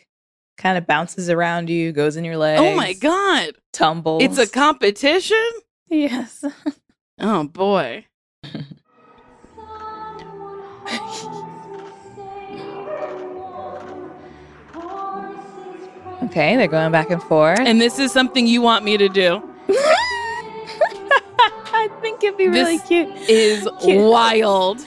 [0.57, 2.61] kind of bounces around you, goes in your legs.
[2.61, 4.23] oh my god tumbles.
[4.23, 5.37] it's a competition
[5.89, 6.45] yes.
[7.19, 8.05] oh boy
[16.25, 17.59] okay, they're going back and forth.
[17.61, 19.43] and this is something you want me to do
[21.73, 23.09] I think it'd be really This- cute.
[23.29, 24.03] is Cute.
[24.11, 24.85] wild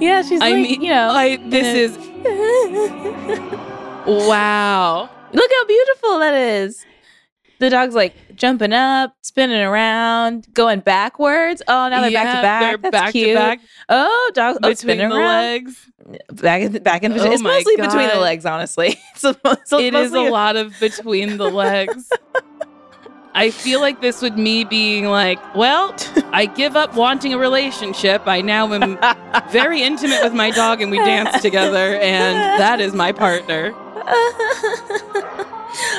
[0.00, 1.96] Yeah, she's i like, mean you know, I, this is
[4.06, 6.86] wow Look how beautiful that is.
[7.58, 11.62] The dog's like jumping up, spinning around, going backwards.
[11.66, 12.60] Oh, now they're back to back.
[12.60, 13.28] they're That's back cute.
[13.30, 15.12] to back Oh, dog oh, between the around.
[15.18, 15.90] legs
[16.32, 17.30] Back in back in between.
[17.30, 18.96] Oh it's mostly between the legs, honestly.
[19.14, 22.08] It's a- it's it is a lot of between the legs.
[23.36, 25.94] I feel like this would me being like, well,
[26.32, 28.22] I give up wanting a relationship.
[28.26, 28.98] I now am
[29.50, 33.74] very intimate with my dog and we dance together, and that is my partner.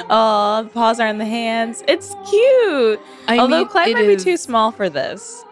[0.10, 1.84] oh, the paws are in the hands.
[1.88, 3.00] It's cute.
[3.28, 5.46] I Although mean, Clyde might be too small for this.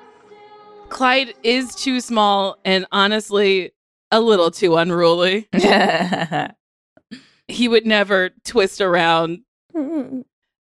[0.89, 3.73] Clyde is too small and honestly
[4.09, 5.47] a little too unruly.
[7.47, 9.41] He would never twist around.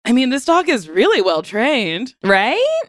[0.05, 2.15] I mean, this dog is really well trained.
[2.23, 2.83] right?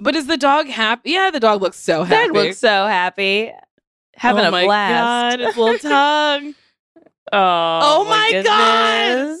[0.00, 1.10] But is the dog happy?
[1.10, 2.26] Yeah, the dog looks so happy.
[2.28, 3.52] Dog looks so happy.
[4.14, 5.38] Having oh a my blast.
[5.38, 6.54] God, his little tongue.
[7.32, 9.36] Oh, Oh my God.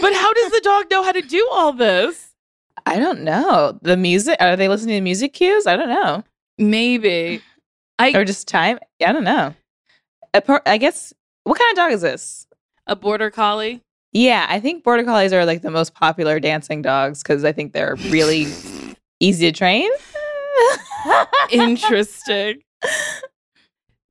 [0.00, 2.30] But how does the dog know how to do all this?
[2.84, 3.78] I don't know.
[3.82, 5.66] The music are they listening to music cues?
[5.66, 6.22] I don't know.
[6.58, 7.42] Maybe.
[7.98, 8.78] I Or just time?
[9.04, 9.54] I don't know.
[10.66, 11.12] I guess
[11.44, 12.46] what kind of dog is this?
[12.86, 13.80] a border collie.
[14.12, 17.72] Yeah, I think border collies are like the most popular dancing dogs because I think
[17.72, 18.46] they're really
[19.20, 19.90] easy to train.
[21.50, 22.62] Interesting.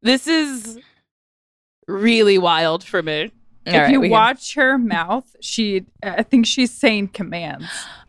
[0.01, 0.79] this is
[1.88, 3.31] really wild for me.
[3.67, 7.67] All if right, you we can- watch her mouth, she I think she's saying commands.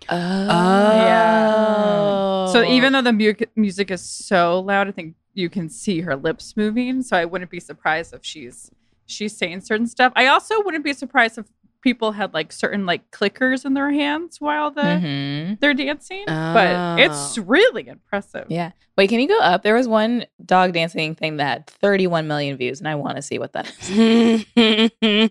[0.09, 2.46] oh, Yeah.
[2.53, 3.03] So even though oh.
[3.03, 7.03] the mu- music is so loud, I think you can see her lips moving.
[7.03, 8.70] So I wouldn't be surprised if she's
[9.07, 10.12] she's saying certain stuff.
[10.16, 11.46] I also wouldn't be surprised if
[11.87, 15.61] people had like certain like clickers in their hands while the Mhm.
[15.61, 16.25] they're dancing.
[16.27, 18.46] But it's really impressive.
[18.49, 18.72] Yeah.
[18.96, 19.62] Wait, can you go up?
[19.62, 23.22] There was one dog dancing thing that had 31 million views, and I want to
[23.22, 25.31] see what that is.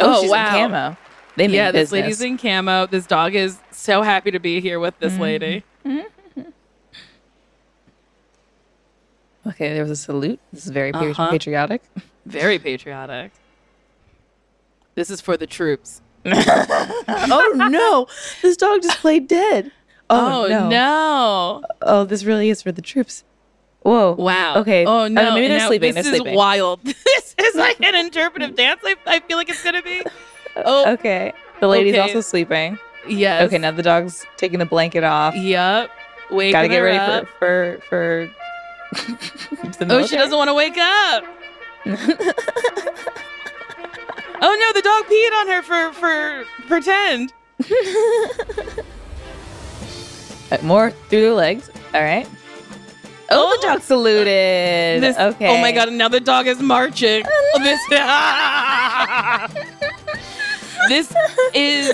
[0.00, 0.46] Oh, Oh, she's wow.
[0.46, 0.96] in camo.
[1.36, 2.86] They mean yeah, this lady's in camo.
[2.86, 5.20] This dog is so happy to be here with this Mhm.
[5.20, 5.64] lady.
[9.46, 10.40] Okay, there was a salute.
[10.52, 11.30] This is very Uh-huh.
[11.30, 11.82] patriotic.
[12.26, 13.32] Very patriotic.
[14.98, 16.02] This is for the troops.
[16.26, 18.08] oh no,
[18.42, 19.70] this dog just played dead.
[20.10, 20.68] Oh, oh, no.
[20.68, 21.62] no.
[21.82, 23.22] Oh, this really is for the troops.
[23.82, 24.16] Whoa.
[24.18, 24.56] Wow.
[24.56, 24.84] Okay.
[24.84, 25.34] Oh, oh no.
[25.34, 25.94] maybe they're Now, sleeping.
[25.94, 26.34] This They're is sleeping.
[26.34, 26.80] wild.
[26.82, 28.80] this is like an interpretive dance.
[28.84, 30.02] I, I feel like it's gonna be.
[30.56, 30.94] Oh.
[30.94, 31.32] Okay.
[31.60, 32.00] The lady's Okay.
[32.00, 32.80] also sleeping.
[33.06, 33.44] Yes.
[33.44, 35.36] Okay, now the dog's taking the blanket off.
[35.36, 35.88] Yep.
[36.32, 37.28] Wake Gotta get ready up.
[37.38, 38.28] for for
[38.92, 39.88] for.
[39.88, 41.24] Oh, she doesn't want to wake up.
[44.40, 47.32] Oh no, the dog peed on her for for pretend.
[50.50, 51.68] Uh, More through the legs.
[51.92, 52.26] All right.
[53.30, 53.72] Oh, the Oh.
[53.74, 55.02] dog saluted.
[55.02, 55.46] This, okay.
[55.48, 57.22] Oh my god, and now the dog is marching.
[57.58, 57.78] this
[60.88, 61.12] This
[61.52, 61.92] is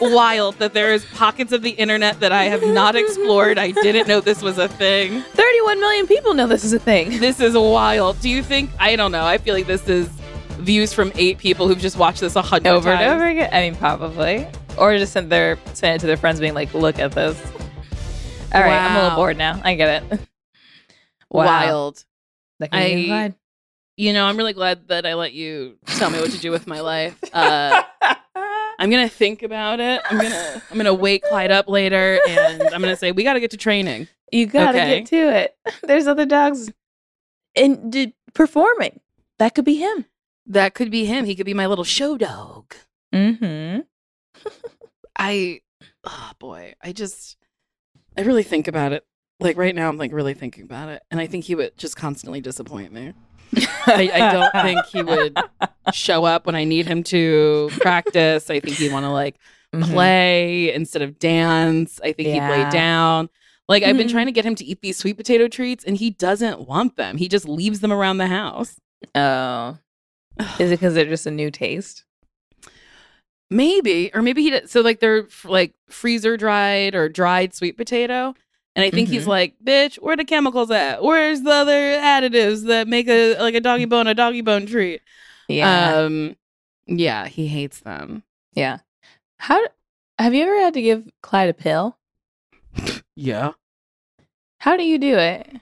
[0.00, 3.58] wild that there is pockets of the internet that I have not explored.
[3.58, 5.22] I didn't know this was a thing.
[5.22, 7.20] 31 million people know this is a thing.
[7.20, 8.18] This is wild.
[8.20, 9.24] Do you think I don't know.
[9.24, 10.08] I feel like this is
[10.62, 13.02] views from eight people who've just watched this a hundred Over times.
[13.02, 13.50] and over again.
[13.52, 14.46] I mean, probably.
[14.78, 17.40] Or just send their send it to their friends, being like, "Look at this."
[18.54, 19.60] All right, I'm a little bored now.
[19.64, 20.20] I get it.
[21.30, 21.46] Wow.
[21.46, 22.04] Wild.
[22.60, 23.34] That can I- implied.
[23.96, 26.66] You know, I'm really glad that I let you tell me what to do with
[26.66, 27.18] my life.
[27.32, 27.82] Uh,
[28.78, 30.00] I'm gonna think about it.
[30.10, 33.40] I'm gonna I'm gonna wake Clyde up later, and I'm gonna say we got to
[33.40, 34.08] get to training.
[34.30, 35.00] You gotta Okay.
[35.00, 35.56] get to it.
[35.82, 36.70] There's other dogs
[37.54, 39.00] in did, performing.
[39.38, 40.04] That could be him.
[40.46, 41.24] That could be him.
[41.24, 42.74] He could be my little show dog.
[43.14, 43.80] Mm-hmm.
[45.18, 45.60] I,
[46.04, 47.36] oh boy, I just,
[48.16, 49.04] I really think about it.
[49.40, 51.96] Like right now, I'm like really thinking about it, and I think he would just
[51.96, 53.12] constantly disappoint me.
[53.86, 55.36] I, I don't think he would
[55.92, 58.48] show up when I need him to practice.
[58.50, 59.36] I think he'd want to like
[59.74, 59.90] Mm-hmm.
[59.94, 61.98] play instead of dance.
[62.04, 63.30] I think he'd lay down.
[63.70, 64.10] Like I've been Mhm.
[64.10, 67.16] trying to get him to eat these sweet potato treats, and he doesn't want them.
[67.16, 68.76] He just leaves them around the house.
[69.14, 69.78] Oh,
[70.58, 72.04] is it because they're just a new taste?
[73.50, 74.70] Maybe, or maybe he did.
[74.70, 78.34] So like they're f- like freezer dried or dried sweet potato.
[78.74, 79.28] And I think he's Mhm.
[79.28, 81.02] like, bitch, where the chemicals at?
[81.02, 85.02] Where's the other additives that make a like a doggy bone a doggy bone treat?
[85.48, 86.36] Yeah, Um,
[86.86, 88.22] yeah, he hates them.
[88.54, 88.78] yeah.
[89.38, 89.60] How
[90.18, 91.98] have you ever had to give Clyde a pill?
[93.14, 93.52] Yeah.
[94.60, 95.60] How do you do it?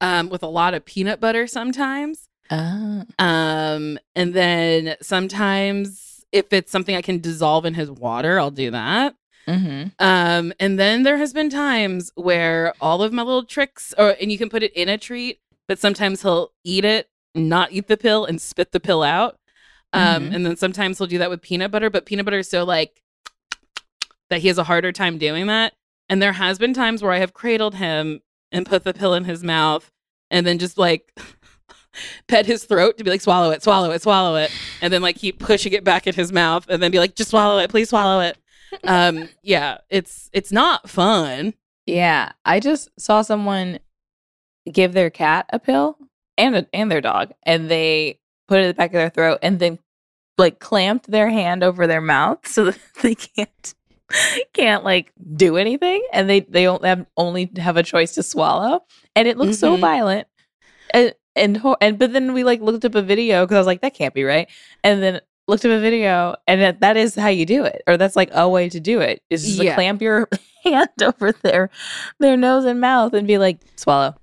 [0.00, 2.28] Um, with a lot of peanut butter sometimes.
[2.50, 8.50] Ah, Um, and then sometimes if it's something I can dissolve in his water, I'll
[8.50, 9.14] do that.
[9.46, 9.88] mm-hmm.
[9.98, 14.32] Um, and then there has been times where all of my little tricks, or and
[14.32, 17.96] you can put it in a treat, but sometimes he'll eat it, not eat the
[17.96, 19.38] pill, and spit the pill out.
[19.92, 20.34] Um, Mhm.
[20.34, 23.00] and then sometimes he'll do that with peanut butter, but peanut butter is so like
[24.28, 25.74] that he has a harder time doing that.
[26.08, 29.24] And there has been times where I have cradled him and put the pill in
[29.24, 29.92] his mouth,
[30.30, 31.12] and then just like
[32.28, 35.16] pet his throat to be like swallow it, swallow it, swallow it, and then like
[35.16, 37.88] keep pushing it back in his mouth, and then be like just swallow it, please
[37.90, 38.36] swallow it.
[38.84, 41.54] Um yeah it's it's not fun.
[41.86, 43.78] Yeah, I just saw someone
[44.72, 45.98] give their cat a pill
[46.38, 49.38] and a, and their dog, and they put it in the back of their throat,
[49.42, 49.78] and then
[50.38, 53.74] like clamped their hand over their mouth so that they can't
[54.52, 58.80] can't like do anything, and they they don't have only have a choice to swallow,
[59.14, 59.80] and it looks so Mhm.
[59.80, 60.28] violent,
[60.92, 63.80] and and and but then we like looked up a video because I was like
[63.82, 64.48] that can't be right,
[64.82, 67.98] and then looked up a video and that, that is how you do it or
[67.98, 69.74] that's like a way to do it is just to Yeah.
[69.74, 70.26] clamp your
[70.64, 71.68] hand over their
[72.18, 74.14] their nose and mouth and be like swallow.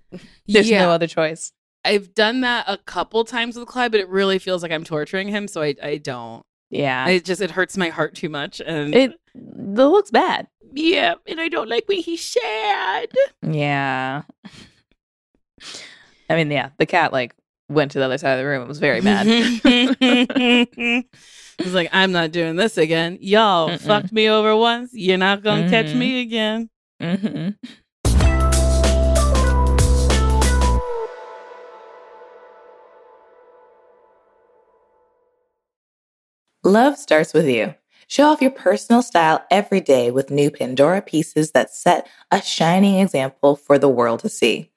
[0.48, 0.82] There's yeah.
[0.82, 1.52] no other choice.
[1.86, 5.28] I've done that a couple times with clyde but it really feels like i'm torturing
[5.28, 6.44] him so i i don't.
[6.72, 7.08] Yeah.
[7.08, 10.48] It just it hurts my heart too much and it it looks bad.
[10.74, 13.10] Yeah and i don't like when he's sad
[13.44, 14.24] yeah
[16.32, 17.36] i mean yeah the cat like
[17.70, 19.28] went to the other side of the room it was very bad
[21.64, 23.20] He's like, I'm not doing this again.
[23.22, 23.80] Y'all Mm-mm.
[23.82, 24.90] fucked me over once.
[24.96, 25.96] You're not gonna catch Mhm.
[25.96, 26.70] me again.
[27.00, 27.50] hmm
[36.64, 37.76] Love starts with you.
[38.08, 42.96] Show off your personal style every day with new Pandora pieces that set a shining
[43.00, 44.71] example for the world to see.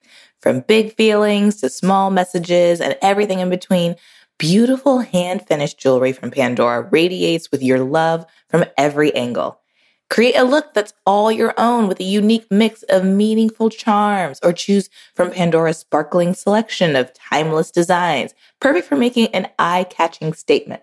[0.45, 3.97] From big feelings to small messages and everything in between,
[4.39, 9.59] beautiful hand finished jewelry from Pandora radiates with your love from every angle.
[10.11, 14.53] Create a look that's all your own with a unique mix of meaningful charms, or
[14.53, 20.83] choose from Pandora's sparkling selection of timeless designs, perfect for making an eye catching statement.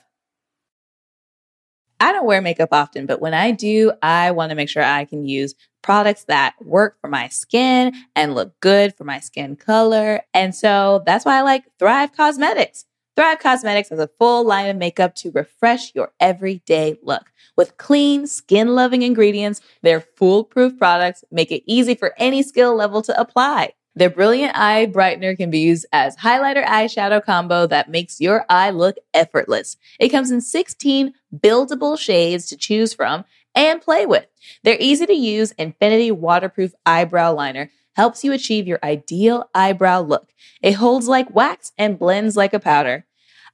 [2.01, 5.05] I don't wear makeup often, but when I do, I want to make sure I
[5.05, 10.21] can use products that work for my skin and look good for my skin color.
[10.33, 12.85] And so that's why I like Thrive Causemetics.
[13.15, 17.31] Thrive Causemetics has a full line of makeup to refresh your everyday look.
[17.55, 23.03] With clean, skin loving ingredients, their foolproof products make it easy for any skill level
[23.03, 23.73] to apply.
[23.95, 28.69] Their brilliant eye brightener can be used as highlighter eyeshadow combo that makes your eye
[28.69, 29.77] look effortless.
[29.99, 34.27] It comes in 16 buildable shades to choose from and play with.
[34.63, 40.29] Their easy to use infinity waterproof eyebrow liner helps you achieve your ideal eyebrow look.
[40.61, 43.05] It holds like wax and blends like a powder.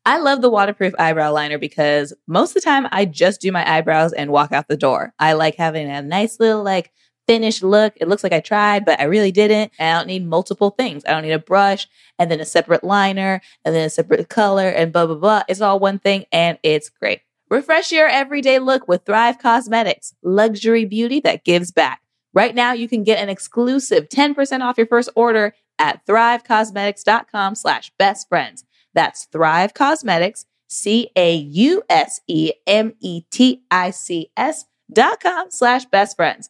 [0.05, 3.69] I love the waterproof eyebrow liner because most of the time I just do my
[3.69, 5.13] eyebrows and walk out the door.
[5.19, 6.91] I like having a nice little like
[7.27, 7.93] finished look.
[7.97, 9.71] It looks like I tried, but I really didn't.
[9.79, 11.03] I don't need multiple things.
[11.05, 11.87] I don't need a brush
[12.17, 15.43] and then a separate liner and then a separate color and blah, blah, blah.
[15.47, 17.21] It's all one thing and it's great.
[17.49, 22.01] Refresh your everyday look with Thrive Causemetics, luxury beauty that gives back.
[22.33, 27.91] Right now, you can get an exclusive 10% off your first order at thrivecausemetics.com slash
[27.97, 28.65] best friends.
[28.93, 31.85] That's Thrive Causemetics, C-A-U-S-E-M-E-T-I-C-S
[34.93, 36.49] dot com slash best friends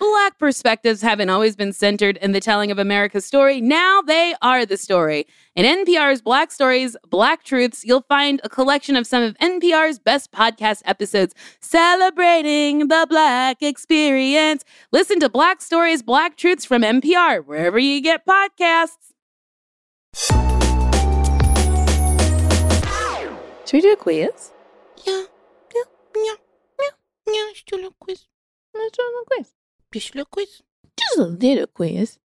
[0.00, 3.60] Black perspectives haven't always been centered in the telling of America's story.
[3.60, 5.26] Now they are the story.
[5.54, 10.32] In NPR's Black Stories, Black Truths, you'll find a collection of some of NPR's best
[10.32, 14.64] podcast episodes celebrating the Black experience.
[14.90, 19.12] Listen to Black Stories, Black Truths from NPR, wherever you get podcasts.
[23.66, 24.50] Should we do a quiz?
[25.04, 25.24] Yeah,
[25.74, 25.82] yeah,
[26.16, 26.34] yeah,
[26.80, 26.88] yeah,
[27.26, 28.24] yeah, let's do a quiz.
[28.72, 29.59] Let's do a quiz.
[29.92, 30.62] Just a little quiz.
[30.98, 32.18] Just a little quiz.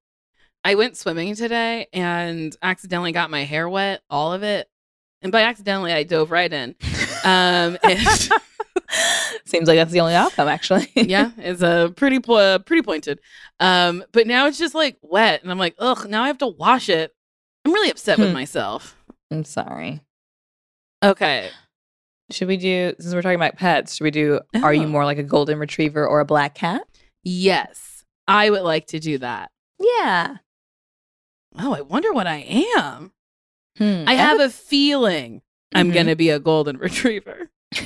[0.64, 4.68] I went swimming today and accidentally got my hair wet, all of it.
[5.22, 6.74] And by accidentally, I dove right in.
[7.24, 8.00] Um, and
[9.46, 10.88] Seems like that's the only outcome, actually.
[10.94, 13.20] yeah, it's a pretty po- pretty pointed.
[13.60, 16.08] Um, but now it's just like wet, and I'm like, ugh.
[16.08, 17.14] Now I have to wash it.
[17.64, 18.34] I'm really upset with Hmm.
[18.34, 18.96] myself.
[19.30, 20.00] I'm sorry.
[21.02, 21.50] Okay,
[22.30, 24.88] Should we do, since we're talking about pets, should we do, are you Oh.
[24.88, 26.82] more like a golden retriever or a black cat?
[27.24, 29.50] Yes, I would like to do that.
[29.78, 30.36] Yeah.
[31.58, 32.38] Oh, I wonder what I
[32.76, 33.12] am.
[33.78, 34.04] Hmm.
[34.06, 35.42] I have a feeling
[35.74, 35.94] I'm Mhm.
[35.94, 37.50] gonna be a golden retriever.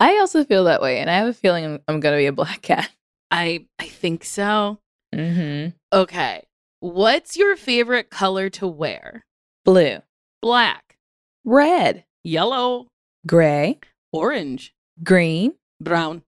[0.00, 2.26] I also feel that way, and I have a feeling I'm, I'm going to be
[2.26, 2.90] a black cat.
[3.30, 4.78] I I think so.
[5.14, 5.70] Mm-hmm.
[5.92, 6.42] Okay,
[6.80, 9.24] what's your favorite color to wear?
[9.64, 9.98] Blue,
[10.42, 10.96] Black,
[11.44, 12.88] red, yellow,
[13.26, 13.78] gray,
[14.12, 16.22] orange, green, brown.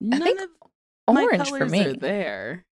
[0.00, 1.84] None think of my orange for colors me.
[1.86, 2.64] are there.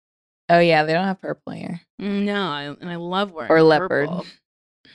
[0.49, 3.89] Oh yeah, they don't have purple here No, I, and I love wearing or leopard.
[4.09, 4.25] purple.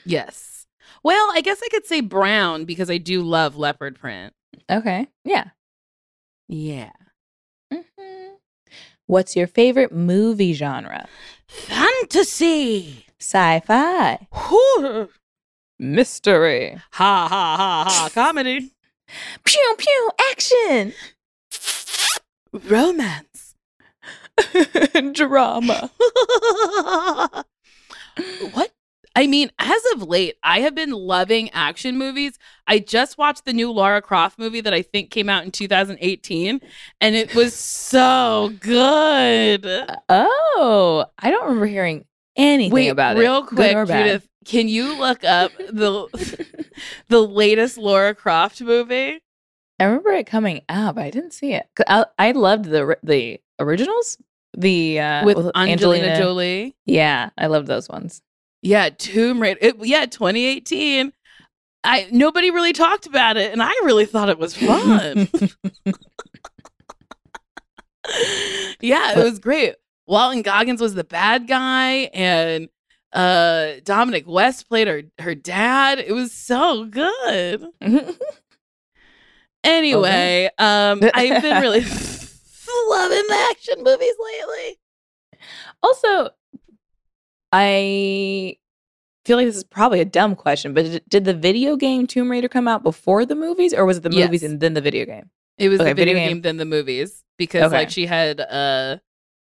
[0.05, 0.65] Yes.
[1.03, 4.33] Well, I guess I could say brown because I do love leopard print.
[4.69, 5.49] Okay, yeah.
[6.47, 6.91] Yeah.
[7.73, 8.35] Mhm.
[9.07, 11.07] What's your favorite movie genre?
[11.47, 13.05] Fantasy.
[13.19, 14.27] Sci-fi,
[15.79, 18.09] mystery, Ha ha ha ha.
[18.13, 18.71] Comedy.
[19.43, 20.93] pew pew, action,
[22.53, 23.55] Romance.
[25.13, 25.91] drama.
[28.51, 28.71] what?
[29.13, 32.39] I mean, as of late, I have been loving action movies.
[32.65, 36.61] I just watched the new Lara Croft movie that I think came out in 2018,
[37.01, 39.65] and it was so good.
[39.65, 42.05] Uh, oh, I don't remember hearing
[42.37, 43.47] anything Wait, about real it.
[43.47, 43.87] good quick.
[43.87, 46.07] Judith, can you look up the
[47.09, 49.19] the latest Lara Croft movie?
[49.81, 51.67] I remember it coming out, but I didn't see it.
[51.87, 54.19] I, I loved the the originals,
[54.55, 56.75] The uh, with Angelina, Jolie.
[56.85, 58.21] Yeah, I loved those ones.
[58.61, 59.57] Yeah, Tomb Raider.
[59.59, 61.11] It, yeah, 2018.
[61.83, 65.27] I nobody really talked about it, and I really thought it was fun.
[68.81, 69.77] yeah, it was great.
[70.05, 72.69] Walton Goggins was the bad guy, and
[73.13, 75.97] uh Dominic West played her her dad.
[75.97, 77.65] It was so good.
[79.63, 81.81] Anyway, um, I've been really
[82.89, 84.79] loving the action movies lately.
[85.83, 86.29] also,
[87.51, 88.57] I
[89.25, 92.29] feel like this is probably a dumb question, but did, did the video game Tomb
[92.31, 94.51] Raider come out before the movies, or was it the movies Yes.
[94.51, 95.29] and then the video game?
[95.57, 96.41] It was Okay, the video video game, game.
[96.41, 97.77] than the movies because Okay.
[97.77, 98.97] like she had uh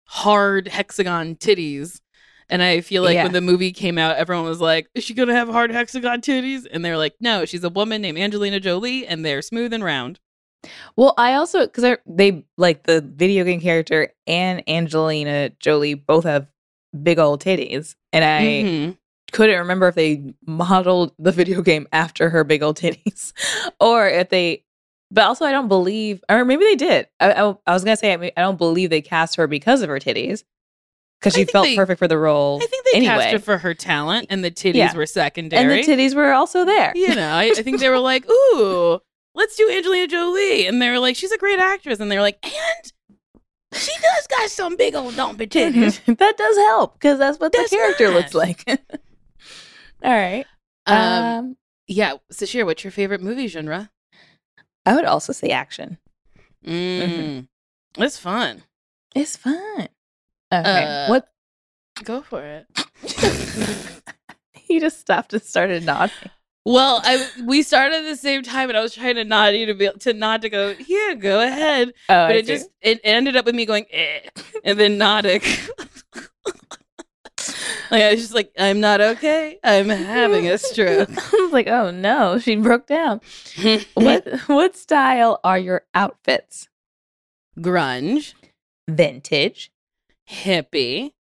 [0.08, 2.02] hard hexagon titties.
[2.50, 3.24] And I feel like Yeah.
[3.24, 6.68] when the movie came out, everyone was like, Is she gonna have hard hexagon titties?
[6.72, 10.20] And they're like, No, she's a woman named Angelina Jolie and they're smooth and round.
[10.96, 16.48] Well, I also because they like the video game character and Angelina Jolie both have
[17.04, 18.98] big old titties, and I Mhm.
[19.32, 23.34] couldn't remember if they modeled the video game after her big old titties,
[23.80, 24.64] or if they.
[25.12, 27.08] But also, I don't believe, or maybe they did.
[27.20, 29.82] I, I, I was gonna say, I, mean, I don't believe they cast her because
[29.84, 30.44] of her titties,
[31.26, 32.60] because she felt they- perfect for the role.
[32.62, 33.32] I think they cast anyway.
[33.34, 34.96] her for her talent and the titties Yeah.
[34.96, 35.62] were secondary.
[35.62, 36.92] and the titties were also there.
[36.96, 39.00] you know, I, I think they were like, Ooh,
[39.34, 40.68] let's do Angelina Jolie.
[40.68, 42.00] And they were like, She's a great actress.
[42.00, 42.92] And they were like, And
[43.74, 46.00] she does got some big old dumpy titties.
[46.18, 48.64] that does help because that's what That's the character looks like.
[50.04, 50.46] All right.
[50.86, 51.58] um, Um,
[51.88, 53.90] yeah, Sasheer, what's your favorite movie genre?
[54.86, 55.98] I would also say action.
[56.66, 57.48] Mm.
[57.98, 58.64] It's fun.
[59.16, 59.88] It's fun.
[60.54, 60.84] Okay.
[60.84, 61.28] Uh, what?
[62.04, 62.68] Go for it.
[64.54, 66.16] he just stopped and started nodding.
[66.68, 69.68] Well, I we started at the same time, and I was trying to nod you
[69.68, 71.14] to be to nod to go here.
[71.16, 74.22] Go ahead, Oh, but it just it ended up with me going eh,
[74.64, 75.42] and then nodding.
[77.92, 79.60] like I was just like, I'm not okay.
[79.64, 81.10] I'm having a stroke.
[81.12, 83.22] I was like, oh no, she broke down.
[83.94, 86.68] What what style are your outfits?
[87.60, 88.34] Grunge,
[88.90, 89.72] Vintage,
[90.30, 91.12] hippie,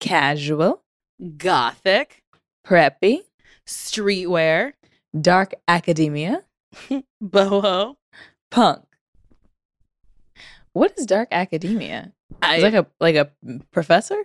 [0.00, 0.82] casual,
[1.36, 2.22] gothic,
[2.66, 3.20] preppy,
[3.66, 4.72] streetwear,
[5.18, 6.42] dark academia,
[7.22, 7.96] boho.
[8.50, 8.84] punk.
[10.72, 12.12] What is dark academia?
[12.40, 13.30] I, like a like a
[13.72, 14.22] professor?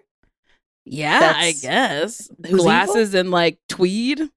[0.85, 2.29] Yeah, I guess.
[2.41, 4.29] Glasses and like tweed.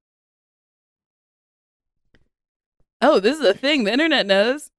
[3.00, 4.70] Oh, this is a thing the internet knows.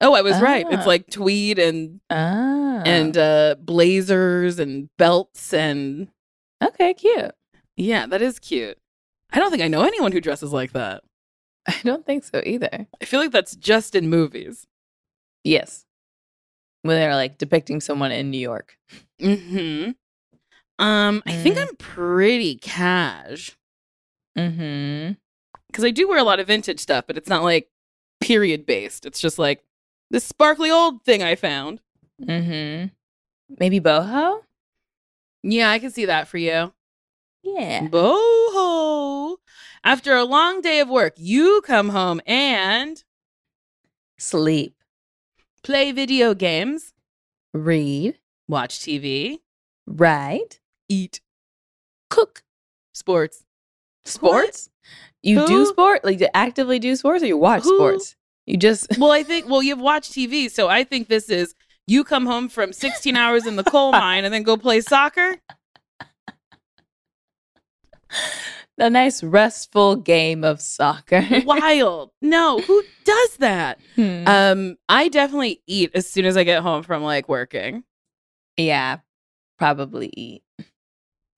[0.00, 0.66] Oh, I was right.
[0.70, 0.88] It's Ah.
[0.88, 2.82] like tweed and Ah.
[2.84, 6.08] and uh blazers and belts and
[6.62, 7.32] okay, cute.
[7.76, 8.78] yeah, that is cute.
[9.32, 11.02] I don't think I know anyone who dresses like that.
[11.66, 12.86] I don't think so either.
[13.00, 14.66] I feel like that's just in movies.
[15.44, 15.86] Yes.
[16.82, 18.76] When they're like depicting someone in New York.
[19.20, 19.92] Mm-hmm.
[20.84, 21.62] Um, I think Mm.
[21.68, 23.56] I'm pretty cash
[24.36, 25.12] Mm-hmm.
[25.68, 27.68] because I do wear a lot of vintage stuff, but it's not like
[28.20, 29.06] period based.
[29.06, 29.62] It's just like
[30.14, 31.80] this sparkly old thing I found.
[32.22, 32.86] Mm-hmm.
[33.58, 34.42] Maybe boho?
[35.42, 36.72] Yeah, I can see that for you.
[37.42, 37.88] Yeah.
[37.88, 39.36] Boho.
[39.82, 43.02] After a long day of work, you come home and
[44.18, 44.76] Sleep.
[45.64, 46.92] play video games,
[47.52, 48.18] Read.
[48.48, 49.38] watch TV,
[49.86, 50.60] Write.
[50.88, 51.20] eat,
[52.08, 52.44] Cook.
[52.92, 53.44] sports.
[54.04, 54.70] Sports?
[55.22, 56.04] You do sport?
[56.04, 58.16] Like to actively do sports or you watch Who- sports?
[58.46, 61.54] You just Well, I think, well, you've watched TV, so I think this is
[61.86, 65.36] you come home from 16 hours in the coal mine and then go play soccer.
[68.78, 71.22] a nice restful game of soccer.
[71.44, 72.10] Wild.
[72.22, 73.78] No, who does that?
[73.96, 74.24] Hmm.
[74.26, 77.84] Um, I definitely eat as soon as I get home from like working.
[78.56, 78.98] yeah.
[79.56, 80.42] Probably eat.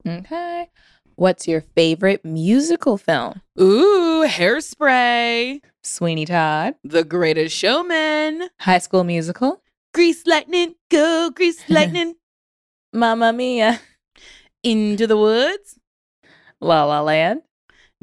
[0.07, 0.69] Okay.
[1.17, 3.41] What's your favorite musical film?
[3.59, 5.61] Ooh, hairspray.
[5.83, 6.75] Sweeney Todd.
[6.83, 8.49] The greatest showman.
[8.59, 9.63] High School Musical.
[9.95, 12.17] Grease lightning, go grease lightning.
[12.93, 13.81] Mamma Mia.
[14.61, 15.79] Into the woods.
[16.61, 17.41] La La Land.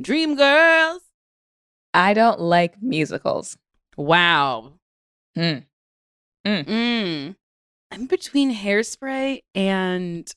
[0.01, 1.03] Dream girls.
[1.95, 3.57] I don't like musicals.
[3.97, 4.73] Wow.
[5.37, 5.59] Hmm.
[6.45, 6.65] Mm.
[6.67, 7.37] Mm.
[7.93, 10.29] I'm between hairspray and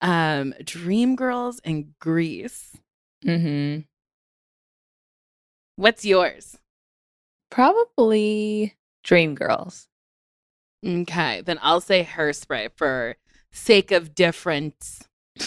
[0.00, 2.76] um Dreamgirls and Grease.
[3.24, 3.80] Mm-hmm.
[5.76, 6.58] What's yours?
[7.50, 8.74] Probably
[9.04, 9.86] Dreamgirls.
[10.86, 13.16] Okay, then I'll say hairspray for
[13.52, 15.02] sake of difference.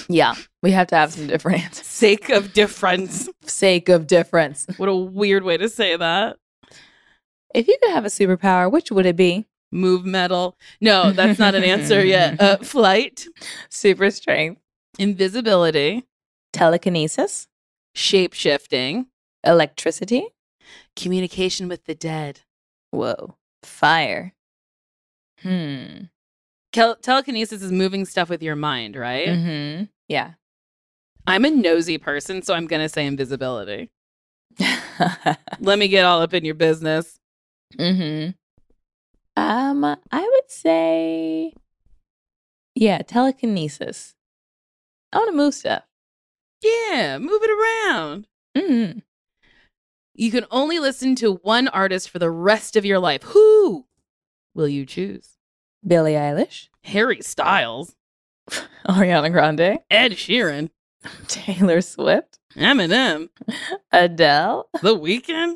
[0.08, 1.86] Yeah, we have to have some different answers.
[1.86, 3.30] Sake of difference.
[3.44, 4.66] Sake of difference.
[4.78, 6.38] What a weird way to say that.
[7.54, 9.46] If you could have a superpower, which would it be?
[9.72, 10.58] Move metal.
[10.82, 12.38] No, that's not an answer yet.
[12.42, 13.26] Uh, flight,
[13.70, 14.62] Super strength.
[15.00, 16.04] invisibility,
[16.54, 17.48] Telekinesis.
[17.96, 19.08] shape shifting,
[19.44, 20.26] Electricity.
[20.96, 22.42] communication with the dead.
[22.92, 23.36] Whoa.
[23.64, 24.34] Fire.
[25.42, 26.04] Hmm.
[26.74, 29.28] Kel- telekinesis is moving stuff with your mind, right?
[29.28, 29.84] Mm-hmm.
[30.08, 30.32] Yeah.
[31.28, 33.90] I'm a nosy person, so I'm going to say invisibility.
[35.60, 37.20] Let me get all up in your business.
[37.78, 38.32] mm-hmm.
[39.38, 41.54] Um, I would say,
[42.76, 44.16] yeah, telekinesis.
[45.14, 45.84] I want to move stuff.
[46.62, 47.50] Yeah, move it
[47.90, 48.28] around.
[48.56, 49.00] Mm-hmm.
[50.14, 53.24] You can only listen to one artist for the rest of your life.
[53.24, 53.86] Who
[54.54, 55.38] will you choose?
[55.86, 57.96] Billie Eilish, Harry Styles,
[58.88, 60.70] Ariana Grande, Ed Sheeran,
[61.28, 63.30] Taylor Swift, Eminem,
[63.92, 65.56] Adele, The Weeknd,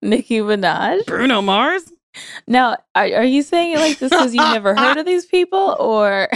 [0.00, 1.04] Nicki Minaj.
[1.06, 1.92] Bruno Mars.
[2.46, 5.76] Now, are, are you saying it like this because you never heard of these people,
[5.78, 6.28] or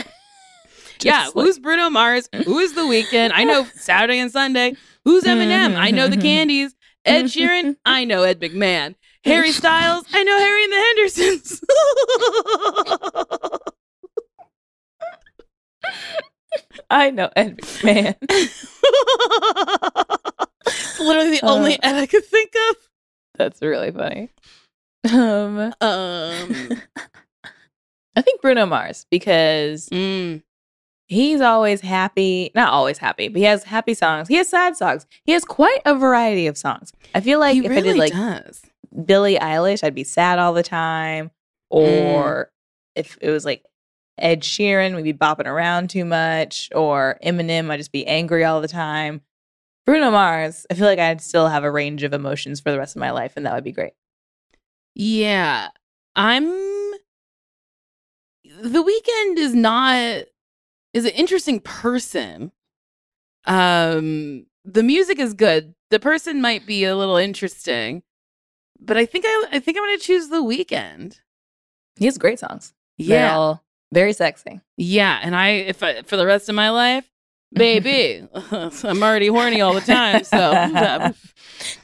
[1.02, 2.28] yeah, like- who's Bruno Mars?
[2.44, 3.30] Who is The Weeknd?
[3.34, 4.74] I know Saturday and Sunday.
[5.04, 5.76] Who's Eminem?
[5.76, 6.74] I know the Candies.
[7.04, 7.76] Ed Sheeran?
[7.86, 8.94] I know Ed McMahon.
[9.24, 10.04] Harry Styles?
[10.12, 11.60] I know Harry and the Hendersons.
[16.90, 18.16] I know Ed McMahon.
[20.66, 21.80] it's literally the only Uh.
[21.82, 22.76] Ed I could think of.
[23.36, 24.30] That's really funny.
[25.08, 26.72] Um, Um,
[28.16, 30.42] I think Bruno Mars because mm,
[31.06, 32.50] he's always happy.
[32.54, 34.28] Not always happy, but he has happy songs.
[34.28, 35.06] He has sad songs.
[35.24, 36.92] He has quite a variety of songs.
[37.14, 38.62] I feel like he if really I did like does.
[39.04, 41.30] Billie Eilish, I'd be sad all the time.
[41.70, 42.50] Or
[42.96, 43.64] if it was like
[44.18, 46.68] Ed Sheeran, we'd be bopping around too much.
[46.74, 49.22] Or Eminem, I'd just be angry all the time.
[49.86, 52.96] Bruno Mars, I feel like I'd still have a range of emotions for the rest
[52.96, 53.92] of my life, and that would be great.
[54.94, 55.68] Yeah.
[56.16, 56.44] I'm
[58.44, 60.24] The Weeknd is not
[60.92, 62.52] is an interesting person.
[63.46, 65.74] Um the music is good.
[65.90, 68.02] The person might be a little interesting.
[68.78, 71.18] But I think I I think I'm going to choose The Weeknd.
[71.96, 72.72] He has great songs.
[72.98, 73.36] They're Yeah.
[73.36, 74.60] all very sexy.
[74.76, 77.04] Yeah, and I if I for the rest of my life,
[77.52, 81.14] baby, I'm already horny all the time, so Got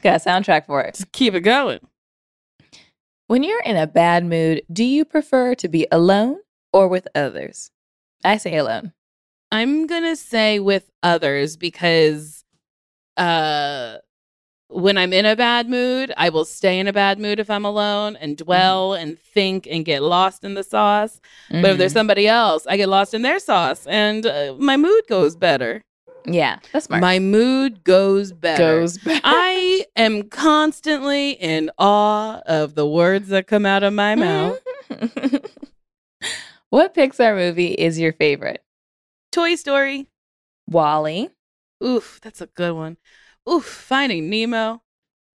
[0.03, 0.95] a soundtrack for it.
[0.95, 1.79] just keep it going.
[3.27, 6.37] When you're in a bad mood, do you prefer to be alone
[6.71, 7.71] or with others?
[8.23, 8.93] I say alone.
[9.51, 12.43] I'm gonna say with others because
[13.15, 13.97] uh
[14.69, 17.63] when I'm in a bad mood, I will stay in a bad mood if I'm
[17.63, 21.21] alone and dwell and think and get lost in the sauce.
[21.49, 21.95] But if there's Mhm.
[21.95, 25.83] somebody else, I get lost in their sauce and uh, my mood goes better.
[26.29, 27.01] Yeah, that's smart.
[27.01, 28.81] My mood goes better.
[28.81, 29.21] goes back.
[29.23, 34.59] I am constantly in awe of the words that come out of my mouth.
[36.69, 38.63] what Pixar movie is your favorite?
[39.31, 40.07] Toy Story.
[40.69, 41.29] WALL-E,
[41.83, 42.97] Oof, that's a good one.
[43.49, 44.81] Oof, Finding Nemo.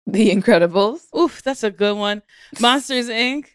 [0.07, 2.23] The Incredibles, Oof, that's a good one.
[2.61, 3.47] Monsters Inc.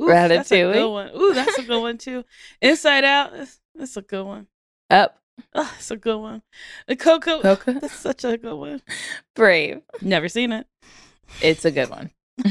[0.00, 0.72] Oof, That's a Ratatouille.
[0.72, 1.10] good one.
[1.14, 2.24] Ooh, that's a good one too.
[2.62, 3.32] Inside Out.
[3.74, 4.46] That's a good one.
[4.88, 5.17] Up,
[5.54, 6.42] Oh, that's a good one.
[6.98, 7.40] Coco.
[7.40, 8.82] Coco, That's such a good one.
[9.34, 9.80] Brave.
[10.00, 10.66] Never seen it.
[11.40, 12.10] It's a good one.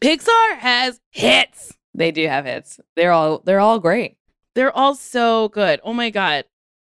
[0.00, 1.72] Pixar has hits.
[1.94, 2.80] They do have hits.
[2.96, 4.16] They're all they're all great.
[4.54, 5.80] They're all so good.
[5.84, 6.44] Oh my god.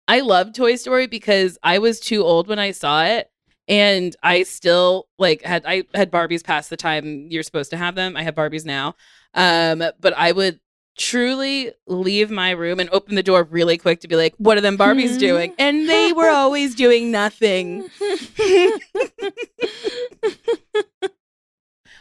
[0.07, 3.29] I love Toy Story because I was too old when I saw it
[3.67, 7.95] and I still like had I had Barbies past the time you're supposed to have
[7.95, 8.15] them.
[8.15, 8.95] I have Barbies now.
[9.33, 10.59] Um but I would
[10.97, 14.61] truly leave my room and open the door really quick to be like what are
[14.61, 15.53] them Barbies doing?
[15.59, 17.89] And they were always doing nothing.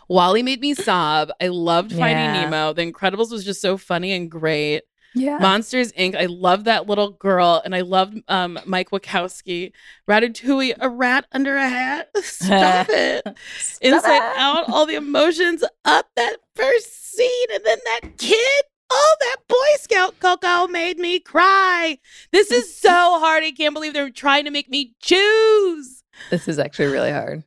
[0.08, 1.30] WALL-E made me sob.
[1.40, 2.42] I loved Finding Yeah.
[2.42, 2.72] Nemo.
[2.74, 4.82] The Incredibles was just so funny and great.
[5.14, 5.38] yeah.
[5.38, 6.14] Monsters Inc.
[6.14, 9.72] I love that little girl, and I love um, Mike Wazowski.
[10.08, 12.10] Ratatouille, a rat under a hat.
[12.22, 13.22] Stop it.
[13.80, 14.36] Inside it.
[14.38, 18.64] Out, all the emotions up that first scene, and then that kid.
[18.90, 21.98] Oh, that Boy Scout Coco made me cry.
[22.32, 23.42] This is so hard.
[23.42, 26.02] I can't believe they're trying to make me choose.
[26.30, 27.44] This is actually really hard.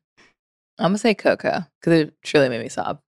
[0.79, 2.99] I'm gonna say Coco because it truly made me sob.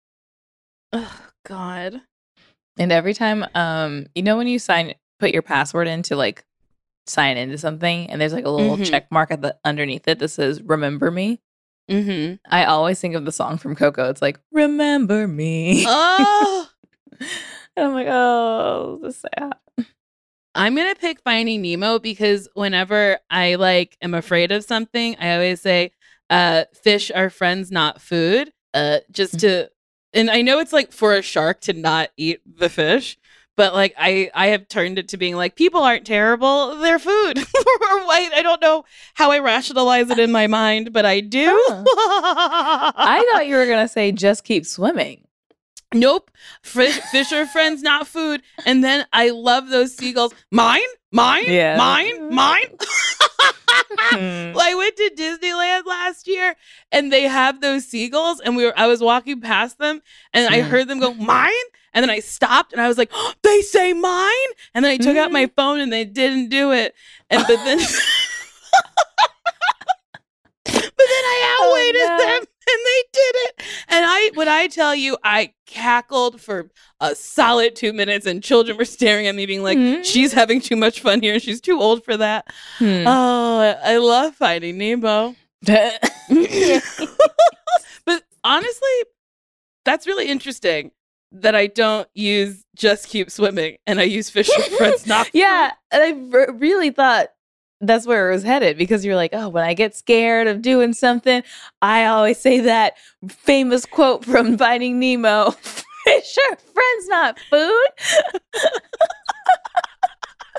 [0.94, 2.02] Oh, God.
[2.78, 6.46] And every time, um, you know when you sign, put your password in to like
[7.08, 8.90] sign into something, and there's like a little Mhm.
[8.90, 11.42] check mark at the underneath it that says "Remember Me."
[11.92, 12.36] Mm-hmm.
[12.50, 14.10] I always think of the song from Coco.
[14.10, 16.70] It's like "Remember Me," Oh.
[17.80, 19.54] and I'm like, "Oh, this is sad."
[20.56, 25.62] I'm gonna pick Finding Nemo because whenever I like am afraid of something, I always
[25.62, 25.92] say,
[26.30, 28.52] uh, fish are friends, not food.
[28.74, 29.70] Uh, just to
[30.14, 33.18] and I know it's like for a shark to not eat the fish,
[33.56, 37.38] but like I I have turned it to being like people aren't terrible, they're food.
[37.38, 38.32] or white.
[38.34, 41.48] I don't know how I rationalize it in my mind, but I do.
[41.70, 45.26] I thought you were gonna say just keep swimming.
[45.94, 46.30] Nope.
[46.62, 48.42] Fish, fish are friends, not food.
[48.66, 50.34] And then I love those seagulls.
[50.52, 50.82] Mine,
[51.12, 51.78] mine, Yeah.
[51.78, 52.66] mine, mine.
[53.98, 54.54] Hmm.
[54.54, 56.56] Well, I went to Disneyland last year
[56.92, 60.02] and they have those seagulls and we were I was walking past them
[60.34, 60.70] and I Mm.
[60.70, 61.52] heard them go, Mine?
[61.92, 64.50] And then I stopped and I was like, "Oh, they say mine?
[64.76, 66.94] And then I took out my phone and they didn't do it.
[67.32, 67.80] And but then
[70.66, 72.18] But then I Oh, no.
[72.26, 72.48] them and
[72.86, 73.62] they did it.
[73.90, 78.78] And I when I tell you I cackled for a solid two minutes and children
[78.78, 80.04] were staring at me being like, Mhm.
[80.04, 81.40] She's having too much fun here.
[81.40, 82.46] She's too old for that.
[82.78, 83.04] Hmm.
[83.08, 85.36] Oh, I I love finding Nemo.
[88.06, 88.90] but honestly,
[89.86, 90.92] that's really interesting
[91.32, 96.02] that I don't use just keep swimming and I use fish friends not yeah, and
[96.02, 96.12] I
[96.54, 97.30] really thought
[97.82, 100.94] that's where it was headed because you're like, oh, when I get scared of doing
[100.94, 101.44] something,
[101.82, 107.88] I always say that famous quote from Finding Nemo: "Fish are friends, not food."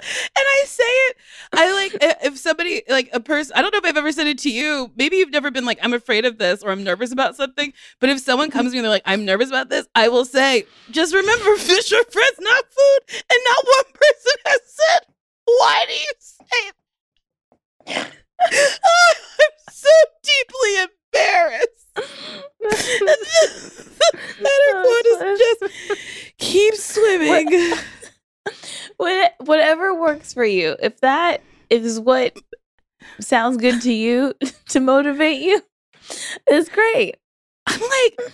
[0.03, 1.17] And I say it,
[1.53, 3.53] I like if somebody like a person.
[3.55, 4.91] I don't know if I've ever said it to you.
[4.97, 7.73] Maybe you've never been like, I'm afraid of this or I'm nervous about something.
[8.01, 8.59] But if someone mm-hmm.
[8.59, 11.57] comes to me and they're like, I'm nervous about this, I will say, just remember,
[11.57, 13.23] fish are friends, not food.
[13.31, 15.01] And not one person has said,
[15.45, 16.75] Why do you say it?
[17.89, 18.05] I'm
[19.71, 19.91] so
[20.23, 21.87] deeply embarrassed.
[22.61, 25.63] the better quote is just
[26.39, 27.75] keep swimming.
[28.97, 30.77] What, whatever works for you.
[30.83, 32.37] If that is what
[33.19, 34.35] sounds good to you
[34.69, 35.63] to motivate you,
[36.47, 37.17] it's great.
[37.67, 38.33] I'm like,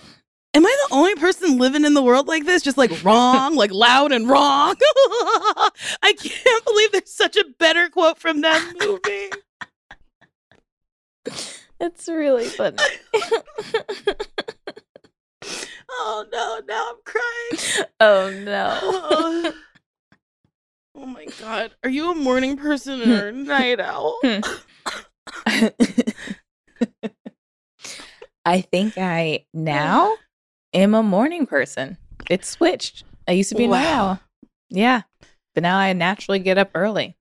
[0.57, 2.63] am I the only person living in the world like this?
[2.63, 4.75] Just like wrong, like loud and wrong.
[6.01, 9.29] I can't believe there's such a better quote from that movie.
[11.79, 12.77] It's really funny.
[15.99, 17.87] Oh no, now I'm crying.
[17.99, 18.79] oh no.
[18.81, 19.53] Oh.
[20.99, 21.75] Oh my god.
[21.83, 23.11] Are you a morning person hmm.
[23.11, 24.17] or a night owl?
[24.23, 24.39] Hmm.
[28.43, 30.15] I think I now
[30.73, 31.97] am a morning person.
[32.29, 33.03] It's switched.
[33.27, 34.05] I used to be a night Wow.
[34.07, 34.19] owl.
[34.69, 35.01] Yeah.
[35.53, 37.15] But now I naturally get up early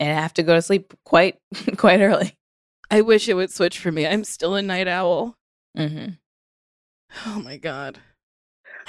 [0.00, 1.38] and I have to go to sleep quite
[1.76, 2.36] quite early.
[2.90, 4.06] I wish it would switch for me.
[4.06, 5.36] I'm still a night owl.
[5.78, 6.12] Mm-hmm.
[7.26, 7.98] Oh my god.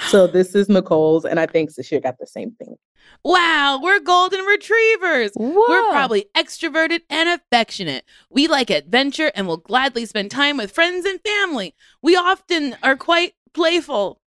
[0.08, 2.76] So this is Nicole's, and I think Sasheer got the same thing.
[3.24, 5.30] Wow, we're golden retrievers.
[5.36, 8.04] We're probably extroverted and affectionate.
[8.30, 11.74] We like adventure and will gladly spend time with friends and family.
[12.02, 14.20] We often are quite playful.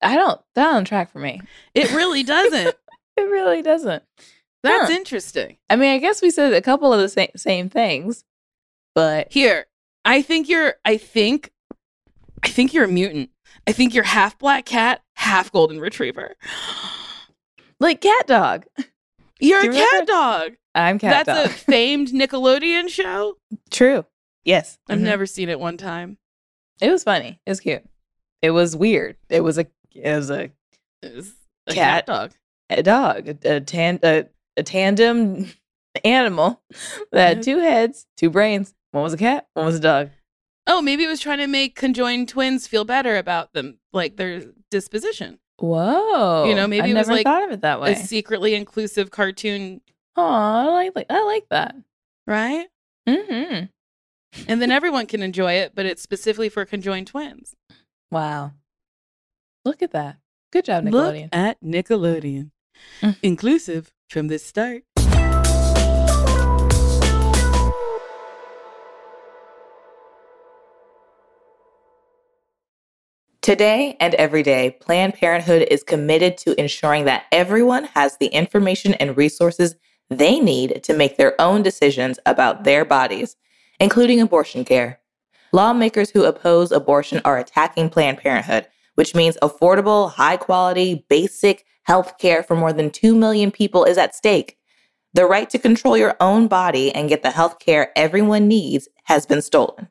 [0.00, 1.40] I don't that don't track for me.
[1.74, 2.74] It really doesn't.
[3.14, 4.02] It really doesn't.
[4.62, 4.96] That's Huh.
[4.96, 5.58] interesting.
[5.68, 8.24] I mean, I guess we said a couple of the same same things,
[8.94, 9.66] but Here,
[10.06, 11.52] I think you're I think
[12.42, 13.28] I think you're a mutant.
[13.66, 16.34] I think you're half black cat, half golden retriever.
[17.80, 18.64] like cat dog.
[19.40, 20.52] You're Do a you cat dog.
[20.74, 21.46] I'm cat That's dog.
[21.46, 23.36] a famed Nickelodeon show.
[23.70, 24.06] True.
[24.44, 24.78] Yes.
[24.88, 25.02] I've Mhm.
[25.02, 26.16] never seen it one time.
[26.80, 27.40] It was funny.
[27.44, 27.84] It was cute.
[28.42, 29.16] It was weird.
[29.28, 30.50] It was a it was a,
[31.02, 31.32] It was
[31.68, 32.04] a Cat.
[32.04, 32.32] cat dog.
[32.70, 34.26] a dog, a, a tan a,
[34.56, 35.50] a tandem
[36.04, 36.60] animal
[37.12, 38.74] that had two heads, two brains.
[38.90, 40.10] One was a cat, one was a dog.
[40.66, 44.42] Oh, maybe it was trying to make conjoined twins feel better about them, like their
[44.70, 45.38] disposition.
[45.58, 46.44] Whoa.
[46.44, 47.92] You know, maybe I it was never like thought of it that way.
[47.92, 49.80] A secretly inclusive cartoon,
[50.16, 50.24] Oh,
[50.76, 51.74] I like, like I like that.
[52.26, 52.66] right?
[53.08, 53.64] Mm-hmm.
[54.48, 57.54] And then everyone can enjoy it, but it's specifically for conjoined twins.
[58.12, 58.52] Wow.
[59.64, 60.18] Look at that.
[60.52, 61.22] Good job, Nickelodeon.
[61.22, 62.50] Look at Nickelodeon.
[63.00, 63.16] Mm.
[63.22, 64.82] Inclusive from the start.
[73.40, 78.92] Today and every day, Planned Parenthood is committed to ensuring that everyone has the information
[78.94, 79.74] and resources
[80.10, 83.36] they need to make their own decisions about their bodies,
[83.80, 85.01] including abortion care.
[85.54, 92.16] Lawmakers who oppose abortion are attacking Planned Parenthood, which means affordable, high quality, basic health
[92.18, 94.56] care for more than 2 million people is at stake.
[95.12, 99.26] The right to control your own body and get the health care everyone needs has
[99.26, 99.88] been stolen.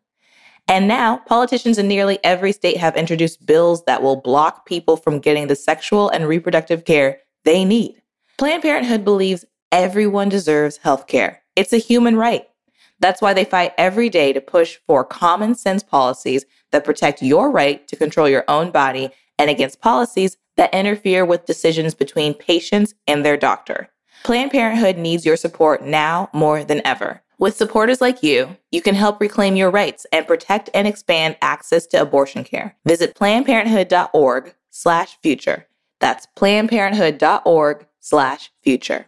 [0.68, 5.20] And now, politicians in nearly every state have introduced bills that will block people from
[5.20, 8.02] getting the sexual and reproductive care they need.
[8.40, 11.44] Planned Parenthood believes everyone deserves health care.
[11.56, 12.48] It's a human right.
[13.02, 17.52] That's why they fight every day to push for common sense policies that protect your
[17.52, 22.94] right to control your own body and against policies that interfere with decisions between patients
[23.08, 23.90] and their doctor.
[24.24, 27.24] Planned Parenthood needs your support now more than ever.
[27.40, 31.88] With supporters like you, you can help reclaim your rights and protect and expand access
[31.88, 32.78] to abortion care.
[32.86, 35.66] Visit PlannedParenthood.org slash future.
[36.00, 39.08] That's PlannedParenthood.org slash future.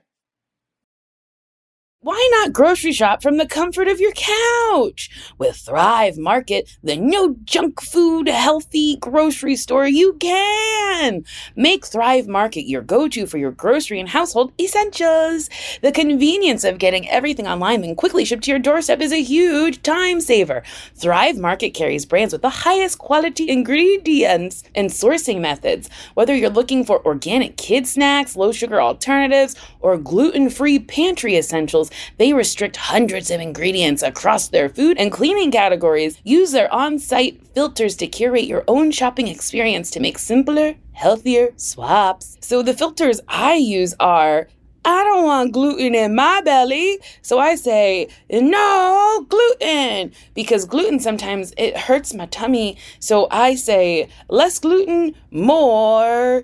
[2.04, 5.10] Why not grocery shop from the comfort of your couch?
[5.38, 11.24] With Thrive Market, the no junk food, healthy grocery store, you can.
[11.56, 15.50] Make Thrive Market your go to for your grocery and household essentials.
[15.82, 19.82] The convenience of getting everything online and quickly shipped to your doorstep is a huge
[19.82, 20.62] time saver.
[20.96, 25.90] Thrive Market carries brands with the highest quality ingredients and sourcing methods.
[26.16, 31.92] Whether you're looking for organic kid snacks, low sugar alternatives, or gluten free pantry essentials,
[32.18, 36.18] they restrict hundreds of ingredients across their food and cleaning categories.
[36.24, 41.54] Use their on site filters to curate your own shopping experience to make simpler, healthier
[41.56, 42.38] swaps.
[42.42, 44.48] So the filters I use are
[44.86, 47.00] I don't want gluten in my belly.
[47.22, 52.78] So I say, no gluten because gluten sometimes it hurts my tummy.
[53.00, 56.44] So I say, less gluten, more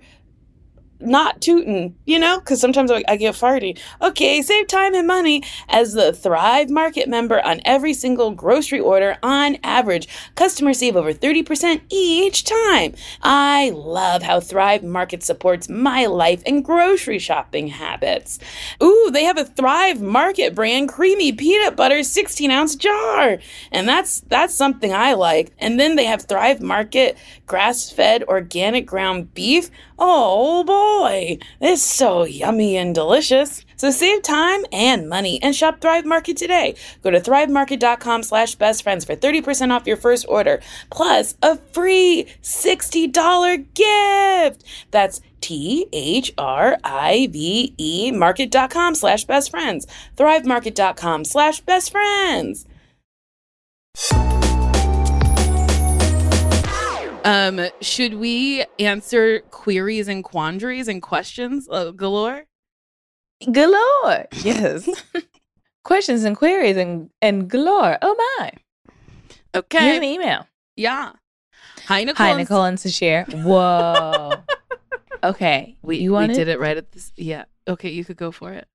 [1.00, 3.80] not tooting, you know, because sometimes I, get farty.
[4.02, 9.18] Okay, save time and money as the Thrive Market member on every single grocery order
[9.24, 10.08] on average.
[10.36, 12.94] Customers save over 30% each time.
[13.22, 18.40] I love how Thrive Market supports my life and grocery shopping habits.
[18.82, 23.38] Ooh, they have a Thrive Market brand creamy peanut butter 16 ounce jar.
[23.72, 25.54] And that's that's something I like.
[25.60, 29.70] And then they have Thrive Market grass fed organic ground beef.
[29.98, 30.89] Oh boy,
[31.62, 33.66] it's so yummy and delicious.
[33.76, 36.76] So save time and money and shop Thrive Market today.
[37.02, 42.28] Go to thrivemarket.com slash best friends for 30% off your first order, plus a free
[42.42, 44.64] $60 gift.
[44.92, 45.92] That's T-H-R-I-V-E
[48.12, 49.88] market.com slash best friends.
[50.18, 52.66] Thrivemarket.com slash best friends.
[57.26, 62.46] Um, should we answer queries and quandaries and questions uh, galore?
[63.52, 64.28] Galore.
[64.44, 64.90] Yes.
[65.84, 67.98] Questions and queries and, and galore.
[68.02, 68.52] Oh my.
[69.56, 69.80] Okay.
[69.80, 70.46] Here's an email.
[70.76, 71.14] Yeah.
[71.88, 72.26] Hi, Nicole.
[72.26, 73.26] Hi, Nicole and Sasheer.
[73.44, 74.34] Whoa.
[75.24, 75.78] okay.
[75.82, 77.12] We, you we did it right at this.
[77.16, 77.46] Yeah.
[77.68, 78.68] Okay, you could go for it.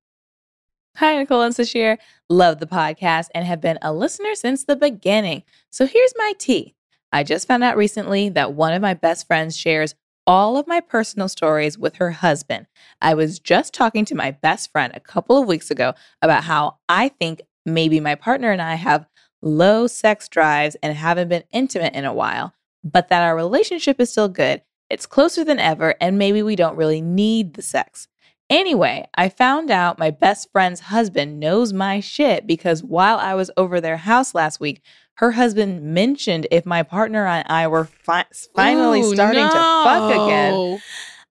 [0.97, 1.99] Hi, Nicole and Sasheer.
[2.29, 5.43] Love the podcast and have been a listener since the beginning.
[5.71, 6.75] So here's my tea.
[7.15, 9.95] I just found out recently that one of my best friends shares
[10.27, 12.67] all of my personal stories with her husband.
[13.01, 16.79] I was just talking to my best friend a couple of weeks ago about how
[16.89, 19.07] I think maybe my partner and I have
[19.43, 22.53] low sex drives and haven't been intimate in a while,
[22.83, 24.63] but that our relationship is still good.
[24.91, 28.09] It's closer than ever, and maybe we don't really need the sex.
[28.51, 33.51] Anyway, I found out my best friend's husband knows my shit because while I was
[33.57, 34.83] over their house last week,
[35.17, 40.11] her husband mentioned if my partner and I were fi- finally Ooh, starting to fuck
[40.11, 40.81] again.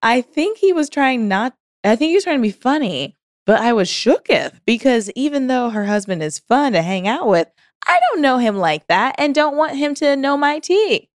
[0.02, 3.16] I think he was trying not, I think he was trying to be funny,
[3.46, 7.50] but I was shooketh because even though her husband is fun to hang out with,
[7.88, 11.10] I don't know him like that and don't want him to know my tea.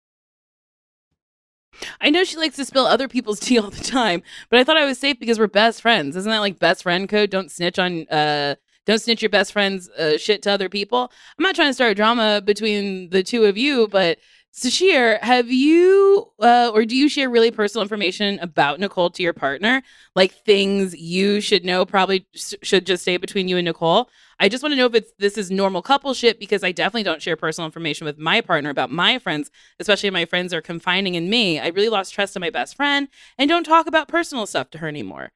[2.00, 4.78] I know she likes to spill other people's tea all the time, but I thought
[4.78, 6.16] I was safe because we're best friends.
[6.16, 7.30] Isn't that like best friend code?
[7.30, 8.56] Don't snitch on uh
[8.86, 11.12] don't snitch your best friend's uh, shit to other people.
[11.38, 14.20] I'm not trying to start drama between the two of you, but
[14.56, 19.34] Sasheer, have you uh, or do you share really personal information about Nicole to your
[19.34, 19.84] partner?
[20.16, 24.10] Like things you should know probably should just stay between you and Nicole?
[24.40, 27.04] I just want to know if it's this is normal couple shit because I definitely
[27.04, 30.62] don't share personal information with my partner about my friends, especially if my friends are
[30.62, 31.60] confining in me.
[31.60, 34.78] I really lost trust in my best friend and don't talk about personal stuff to
[34.78, 35.34] her anymore.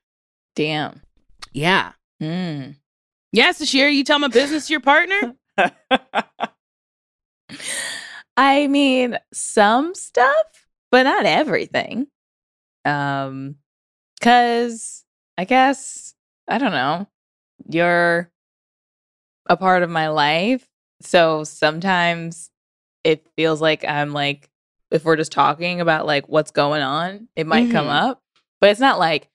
[0.55, 1.01] Damn.
[1.51, 1.91] Yeah.
[2.21, 2.77] Mm.
[3.31, 5.35] Yes, Sasheer, you tell my business to your partner?
[8.37, 12.07] I mean, some stuff, but not everything.
[12.85, 13.55] Um,
[14.21, 15.03] cause
[15.37, 16.15] I guess
[16.47, 17.07] I don't know.
[17.69, 18.31] You're
[19.47, 20.67] a part of my life,
[21.01, 22.49] so sometimes
[23.03, 24.49] it feels like I'm like,
[24.91, 27.89] if we're just talking about like what's going on, it might come Mhm.
[28.09, 28.23] up,
[28.59, 29.29] but it's not like.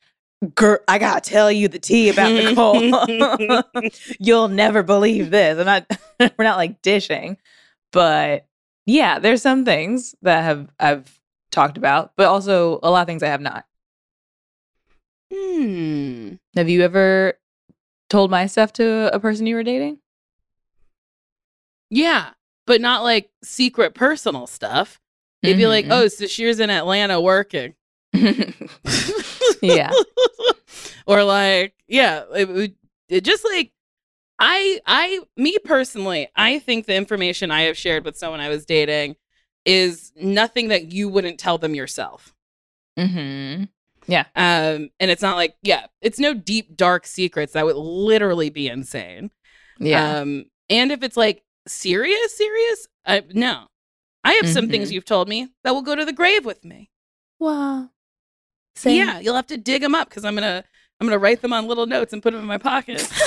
[0.55, 2.83] Girl, I gotta tell you the tea about Nicole.
[4.21, 5.59] You'll never believe this.
[5.59, 5.87] I'm not.
[6.39, 7.39] we're not like dishing,
[7.93, 8.47] but
[8.87, 11.19] yeah, there's some things that have I've
[11.51, 13.65] talked about, but also a lot of things I have not.
[15.33, 16.35] Hmm.
[16.57, 17.35] Have you ever
[18.11, 19.99] told my stuff to a person you were dating?
[21.91, 22.31] Yeah,
[22.67, 25.01] but not like secret personal stuff.
[25.43, 25.93] It'd be like, Mhm.
[25.93, 27.75] oh, Sasheer's in Atlanta working.
[29.63, 29.93] Yeah.
[31.07, 32.77] or like, yeah, it, would-
[33.09, 33.73] it just like
[34.39, 38.65] I I me personally, I think the information I have shared with someone I was
[38.65, 39.17] dating
[39.65, 42.35] is nothing that you wouldn't tell them yourself.
[42.99, 43.65] hmm
[44.07, 44.25] Yeah.
[44.35, 48.69] Um and it's not like, yeah, it's no deep dark secrets that would literally be
[48.69, 49.31] insane.
[49.79, 50.19] Yeah.
[50.21, 53.67] Um and if it's like serious serious, I no.
[54.25, 54.93] I have some things Mhm.
[54.95, 56.91] you've told me that will go to the grave with me.
[57.39, 57.91] wow.
[58.85, 60.65] Yeah, you'll have to dig them up because I'm gonna
[61.01, 63.09] I'm gonna write them on little notes and put them in my pocket.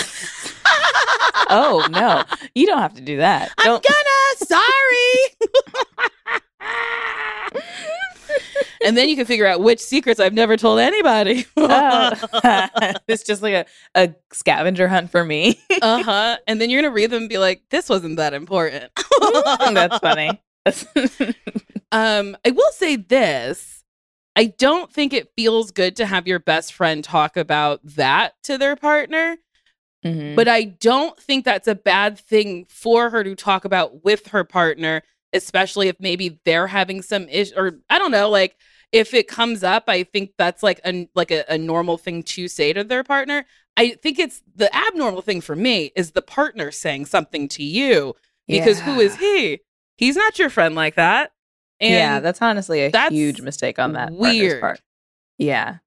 [1.50, 2.24] Oh no,
[2.56, 3.54] you don't have to do that.
[3.58, 3.82] I'm gonna.
[4.36, 5.14] Sorry.
[8.84, 11.46] and then you can figure out which secrets I've never told anybody.
[11.56, 12.12] Oh.
[13.08, 15.60] it's just like a, a scavenger hunt for me.
[15.82, 16.38] uh huh.
[16.48, 18.92] And then you're gonna read them and be like, "This wasn't that important."
[19.74, 20.42] That's funny.
[21.90, 23.77] Um, I will say this.
[24.38, 28.60] I don't think it feels good to have your best friend talk about that to
[28.60, 29.38] their partner.
[30.06, 30.36] Mhm.
[30.36, 34.44] But I don't think that's a bad thing for her to talk about with her
[34.44, 35.02] partner,
[35.34, 38.56] especially if maybe they're having some issue or I don't know, like
[38.92, 42.48] if it comes up, I think that's like a like a, a normal thing to
[42.48, 43.44] say to their partner.
[43.76, 48.16] I think it's the abnormal thing for me is the partner saying something to you
[48.48, 49.62] because who is he?
[49.98, 51.32] He's not your friend like that.
[51.80, 54.62] And yeah, that's honestly a that's huge mistake on that weird.
[54.62, 54.82] part.
[55.38, 55.78] Yeah.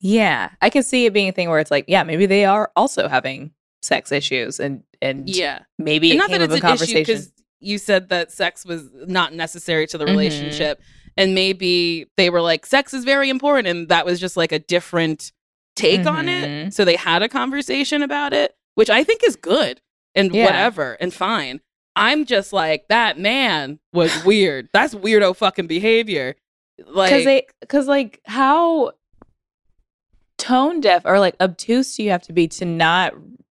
[0.00, 0.50] Yeah.
[0.60, 3.08] I can see it being a thing where it's like, yeah, maybe they are also
[3.08, 5.60] having sex issues and and yeah.
[5.78, 7.00] maybe and it not that it's a an issue conversation.
[7.00, 10.10] because you said that sex was not necessary to the Mhm.
[10.10, 10.80] relationship
[11.16, 14.60] and maybe they were like sex is very important and that was just like a
[14.60, 15.32] different
[15.74, 16.72] take on it Mhm.
[16.72, 19.80] so they had a conversation about it which i think is good
[20.14, 20.44] and Yeah.
[20.44, 21.60] whatever and fine
[21.96, 26.34] i'm just like that man was weird that's weirdo fucking behavior
[26.86, 28.92] like Because they because like how
[30.38, 33.12] tone deaf or like obtuse do you have to be to not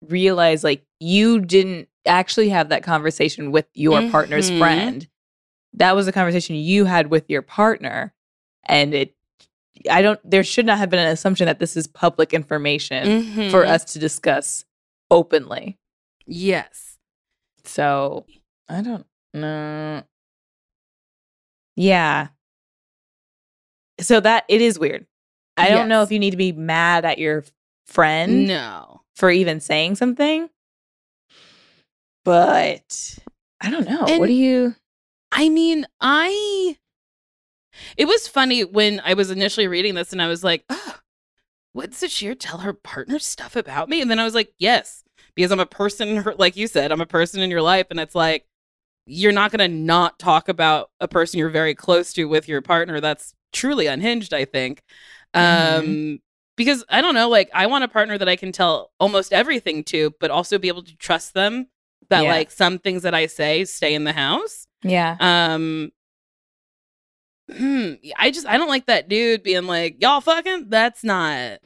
[0.09, 4.57] realize like you didn't actually have that conversation with your partner's Mhm.
[4.59, 5.07] friend.
[5.73, 8.13] That was a conversation you had with your partner.
[8.65, 9.15] And it
[9.89, 13.63] I don't there should not have been an assumption that this is public information for
[13.63, 13.67] Mhm.
[13.69, 14.65] us to discuss
[15.09, 15.77] openly.
[16.25, 16.92] yes
[17.65, 18.25] So
[18.69, 20.03] I don't know.
[21.75, 22.27] Yeah.
[23.99, 25.05] So that it is weird.
[25.55, 27.43] I don't know if you need to be mad at your
[27.85, 30.49] friend no for even saying something,
[32.25, 33.19] but
[33.61, 34.05] I don't know.
[34.05, 34.75] And- what do you?
[35.31, 36.77] I mean, I.
[37.97, 40.97] It was funny when I was initially reading this and I was like, oh,
[41.73, 43.99] would Sasheer tell her partner stuff about me?
[43.99, 45.03] And then I was like, yes,
[45.35, 47.87] because I'm a person, like you said, I'm a person in your life.
[47.89, 48.45] And it's like,
[49.05, 52.61] you're not going to not talk about a person you're very close to with your
[52.61, 53.01] partner.
[53.01, 54.81] That's truly unhinged, I think.
[55.33, 56.19] Um,
[56.55, 59.83] because I don't know, like, I want a partner that I can tell almost everything
[59.85, 61.67] to, but also be able to trust them
[62.09, 62.31] that, Yeah.
[62.31, 64.67] like, some things that I say stay in the house.
[64.83, 65.17] Yeah.
[65.19, 65.91] Um,
[67.51, 70.69] hmm, I just I don't like that dude being like y'all fucking.
[70.69, 71.59] That's not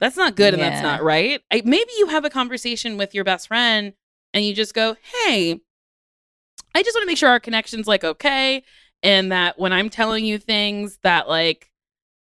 [0.00, 1.40] that's not good and that's not right.
[1.50, 3.92] I, maybe you have a conversation with your best friend
[4.34, 5.60] and you just go, hey,
[6.74, 8.62] I just want to make sure our connection's like okay,
[9.02, 11.70] and that when I'm telling you things that like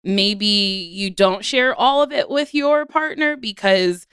[0.05, 0.47] maybe
[0.93, 4.07] you don't share all of it with your partner because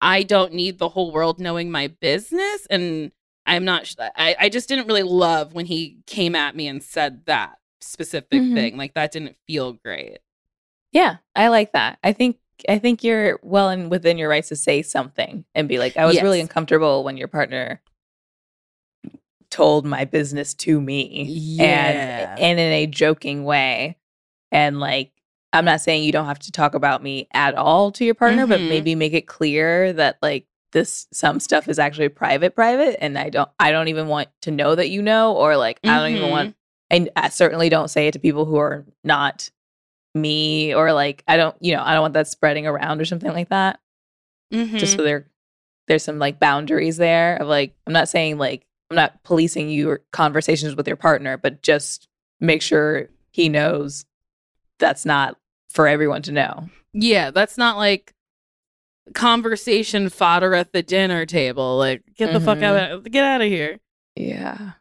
[0.00, 3.12] I don't need the whole world knowing my business and
[3.46, 6.82] I'm not sh- I I just didn't really love when he came at me and
[6.82, 8.54] said that specific Mhm.
[8.54, 8.76] thing.
[8.76, 10.18] Like that didn't feel great.
[10.92, 11.16] Yeah.
[11.36, 11.98] I like that.
[12.02, 12.38] I think
[12.68, 16.06] I think you're well and within your rights to say something and be like, I
[16.06, 17.80] was really uncomfortable when your partner
[19.50, 21.24] told my business to me.
[21.28, 21.64] Yeah.
[21.64, 23.96] And and in a joking way.
[24.52, 25.12] And like
[25.52, 28.46] I'm not saying you don't have to talk about me at all to your partner,
[28.46, 28.68] but Mhm.
[28.68, 33.30] maybe make it clear that like this some stuff is actually private private and I
[33.30, 36.30] don't I don't even want to know that you know or like I don't even
[36.30, 36.54] want
[36.90, 39.48] and I certainly don't say it to people who are not
[40.14, 43.32] me or like I don't you know I don't want that spreading around or something
[43.32, 43.78] like that
[44.52, 44.78] Mhm.
[44.78, 45.26] just so there
[45.86, 50.00] there's some like boundaries there of like I'm not saying like I'm not policing your
[50.12, 52.08] conversations with your partner but just
[52.40, 54.06] make sure he knows
[54.78, 55.36] that's not
[55.70, 58.14] for everyone to know yeah, that's not like
[59.14, 61.76] conversation fodder at the dinner table.
[61.78, 62.62] Like get the fuck Mhm.
[62.62, 63.78] out of get out of here.
[64.16, 64.72] yeah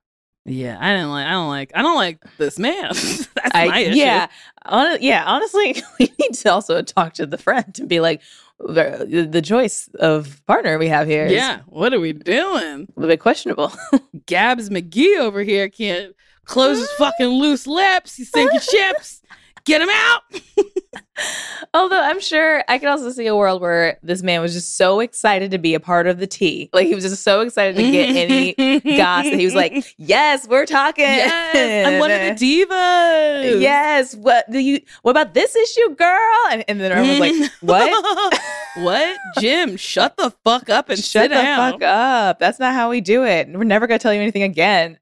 [0.47, 2.83] Yeah, I didn't like I don't like I don't like this man.
[2.93, 3.97] that's I my issue.
[3.97, 4.27] yeah
[4.65, 8.21] hon- yeah honestly we need to also talk to the friend and be like
[8.59, 11.27] the, the choice of partner we have here.
[11.27, 12.87] Yeah, what are we doing?
[12.87, 13.71] a little bit questionable
[14.25, 18.15] Gabs McGee over here can't close his fucking loose lips.
[18.15, 19.21] He's sinking ships.
[19.67, 20.21] Get him out.
[21.73, 24.99] Although I'm sure I could also see a world where this man was just so
[24.99, 26.69] excited to be a part of the tea.
[26.73, 29.33] Like he was just so excited to get any gossip.
[29.33, 31.03] He was like, Yes, we're talking.
[31.05, 32.31] Yes, I'm one of the
[32.65, 33.61] divas.
[33.61, 34.15] Yes.
[34.15, 36.37] What do you what about this issue, girl?
[36.51, 38.41] And, and then everyone was like, What?
[38.77, 39.17] what?
[39.39, 41.73] Jim, shut the fuck up and Shut sit the down.
[41.73, 42.39] fuck up.
[42.39, 43.49] That's not how we do it.
[43.49, 44.97] We're never gonna tell you anything again.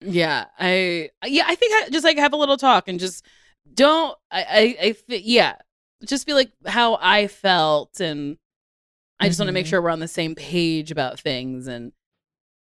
[0.00, 3.24] Yeah, I yeah, I think I just like have a little talk and just
[3.76, 4.42] don't I
[4.80, 5.56] I, I yeah,
[6.04, 8.36] just be like how I felt and
[9.20, 11.92] I just want to make sure we're on the same page about things and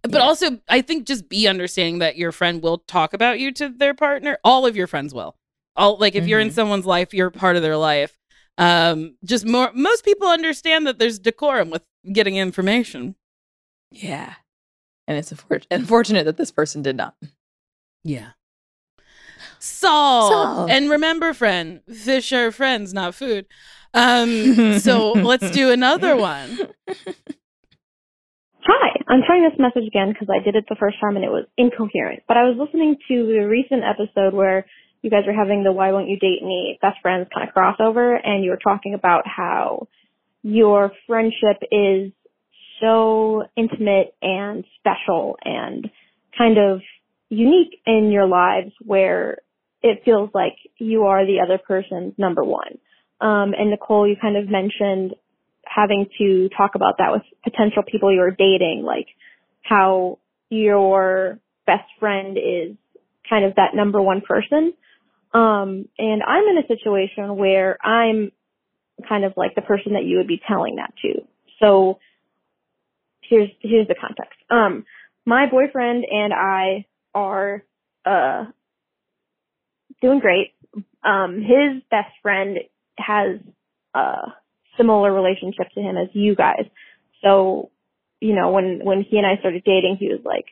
[0.02, 0.20] but Yeah.
[0.20, 3.94] also I think just be understanding that your friend will talk about you to their
[3.94, 4.38] partner.
[4.44, 5.38] All of your friends will.
[5.76, 6.54] All like if you're in Mhm.
[6.54, 8.18] someone's life, you're part of their life.
[8.58, 13.16] Um just more most people understand that there's decorum with getting information.
[13.92, 14.34] Yeah.
[15.08, 15.32] And it's
[15.72, 17.16] unfortunate that this person did not.
[18.04, 18.32] Yeah.
[19.64, 20.30] Saul.
[20.30, 20.70] Saul.
[20.70, 23.46] And remember, friend, fish are friends, not food.
[23.94, 26.58] Um, so let's do another one.
[28.66, 31.30] Hi, I'm trying this message again because I did it the first time and it
[31.30, 32.24] was incoherent.
[32.28, 34.66] But I was listening to the recent episode where
[35.02, 38.18] you guys were having the Why Won't You Date Me best friends kind of crossover
[38.22, 39.88] and you were talking about how
[40.42, 42.12] your friendship is
[42.82, 45.90] so intimate and special and
[46.38, 46.82] kind of
[47.30, 49.38] unique in your lives where
[49.84, 52.80] it feels like you are the other person's number one.
[53.22, 55.14] Um, and Nicole, you kind of mentioned
[55.66, 59.08] having to talk about that with potential people you're dating, like
[59.62, 60.20] how
[60.50, 62.76] your best friend is
[63.30, 64.74] kind of that number one person.
[65.34, 68.32] Um, and I'm in a situation where I'm
[69.08, 71.22] kind of like the person that you would be telling that to.
[71.62, 72.00] So
[73.22, 74.40] here's here's the context.
[74.50, 74.86] Um,
[75.26, 77.64] my boyfriend and I are
[78.06, 78.46] uh
[80.02, 80.54] doing great.
[81.04, 82.58] Um, his best friend
[82.98, 83.40] has
[83.94, 84.16] a
[84.78, 86.66] similar relationship to him as you guys.
[87.24, 87.72] So,
[88.20, 90.46] you know, when when he and I started dating, he was like,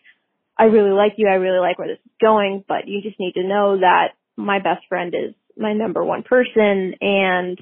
[0.57, 1.27] "I really like you.
[1.27, 4.59] I really like where this is going, but you just need to know that my
[4.59, 7.59] best friend is my number one person, and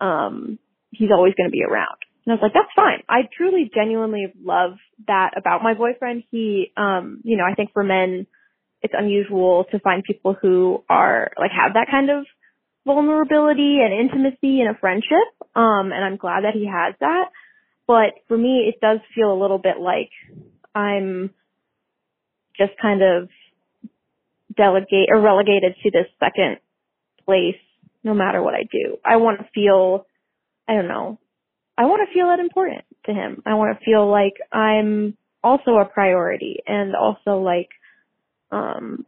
[0.00, 0.58] um,
[0.90, 3.02] he's always going to be around." And I was like, "That's fine.
[3.08, 6.24] I truly, genuinely love that about my boyfriend.
[6.30, 8.26] He, um, you know, I think for men,
[8.86, 12.24] it's unusual to find people who are like have that kind of
[12.86, 15.26] vulnerability and intimacy in a friendship.
[15.54, 17.30] Um, and I'm glad that he has that.
[17.86, 20.10] But for me, it does feel a little bit like
[20.74, 21.30] I'm
[22.56, 23.28] just kind of
[24.56, 26.58] delegate or relegated to this second
[27.24, 27.60] place
[28.02, 28.96] no matter what I do.
[29.04, 30.06] I want to feel,
[30.68, 31.18] I don't know,
[31.76, 33.42] I want to feel that important to him.
[33.44, 37.68] I want to feel like I'm also a priority and also like,
[38.50, 39.04] um,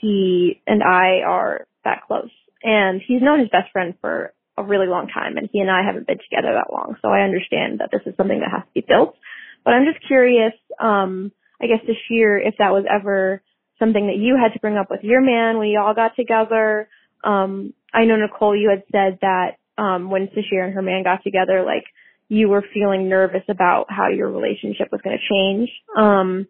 [0.00, 2.30] he and I are that close.
[2.62, 5.82] And he's known his best friend for a really long time and he and I
[5.82, 6.96] haven't been together that long.
[7.00, 9.16] So I understand that this is something that has to be built.
[9.64, 13.42] But I'm just curious, um, I guess this year if that was ever
[13.78, 16.88] something that you had to bring up with your man when you all got together.
[17.24, 21.24] Um, I know Nicole, you had said that um, when Sasheer and her man got
[21.24, 21.84] together, like
[22.28, 25.70] you were feeling nervous about how your relationship was going to change.
[25.96, 26.46] Um,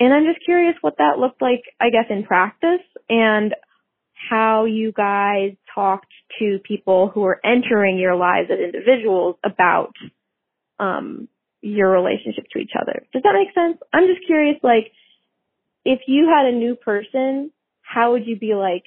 [0.00, 3.54] and I'm just curious what that looked like, I guess, in practice and
[4.30, 9.92] how you guys talked to people who were entering your lives as individuals about
[10.78, 11.28] um,
[11.60, 13.04] your relationship to each other.
[13.12, 13.78] Does that make sense?
[13.92, 14.90] I'm just curious, like,
[15.84, 18.84] if you had a new person, how would you be like,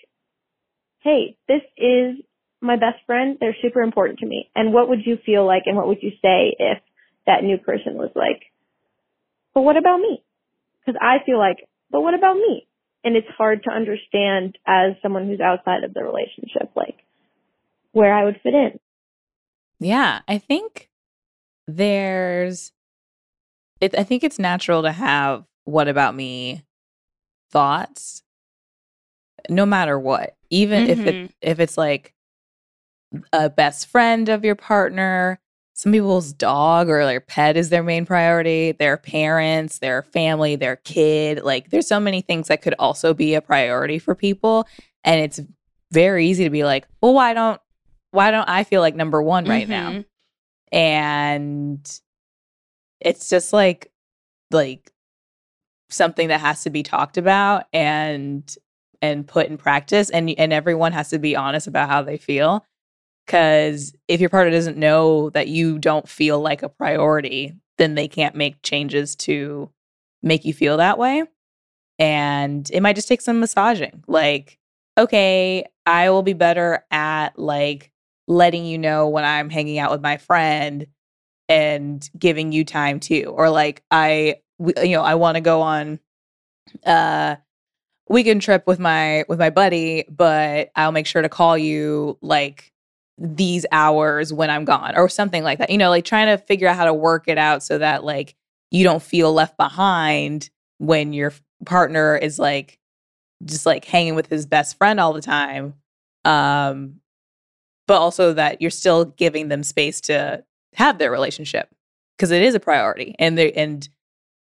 [1.01, 2.23] hey, this is
[2.61, 3.37] my best friend.
[3.39, 4.49] They're super important to me.
[4.55, 6.79] And what would you feel like and what would you say if
[7.27, 8.41] that new person was like,
[9.53, 10.23] but what about me?
[10.85, 12.67] Because I feel like, but what about me?
[13.03, 16.95] And it's hard to understand as someone who's outside of the relationship, like
[17.91, 18.79] where I would fit in.
[19.79, 20.89] Yeah, I think
[21.67, 22.71] there's
[23.81, 26.63] it I think it's natural to have what about me
[27.51, 28.23] thoughts
[29.49, 30.35] no matter what.
[30.49, 31.31] Even if it Mhm.
[31.41, 32.13] if it's like
[33.31, 35.39] a best friend of your partner,
[35.73, 40.75] some people's dog or their pet is their main priority, their parents, their family, their
[40.77, 41.41] kid.
[41.43, 44.67] Like there's so many things that could also be a priority for people
[45.03, 45.39] and it's
[45.91, 47.59] very easy to be like, "Well, why don't
[48.11, 50.05] why don't I feel like number 1 right now?" Mhm.
[50.71, 51.99] and
[52.99, 53.91] it's just like
[54.51, 54.91] like
[55.89, 58.55] something that has to be talked about and
[59.01, 62.65] and put in practice and and everyone has to be honest about how they feel
[63.27, 68.07] cuz if your partner doesn't know that you don't feel like a priority then they
[68.07, 69.69] can't make changes to
[70.21, 71.23] make you feel that way
[71.99, 74.59] and it might just take some massaging like
[74.97, 77.91] okay, I will be better at like
[78.27, 80.87] letting you know when I'm hanging out with my friend
[81.49, 83.33] and giving you time too.
[83.35, 85.99] Or like I, you know, I want to go on
[86.85, 87.35] uh
[88.09, 92.71] weekend trip with my with my buddy, but I'll make sure to call you like
[93.17, 95.69] these hours when I'm gone or something like that.
[95.69, 98.35] You know, like trying to figure out how to work it out so that like
[98.71, 100.49] you don't feel left behind
[100.79, 101.33] when your
[101.65, 102.79] partner is like
[103.45, 105.75] just like hanging with his best friend all the time.
[106.25, 106.99] Um
[107.85, 110.43] but also that you're still giving them space to
[110.75, 111.69] have their relationship
[112.17, 113.89] because it is a priority and there and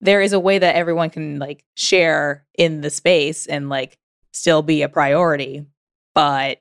[0.01, 3.97] there is a way that everyone can like share in the space and like
[4.31, 5.65] still be a priority
[6.13, 6.59] but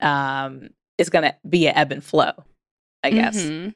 [0.00, 2.32] um it's gonna be an ebb and flow
[3.02, 3.74] i guess Mhm.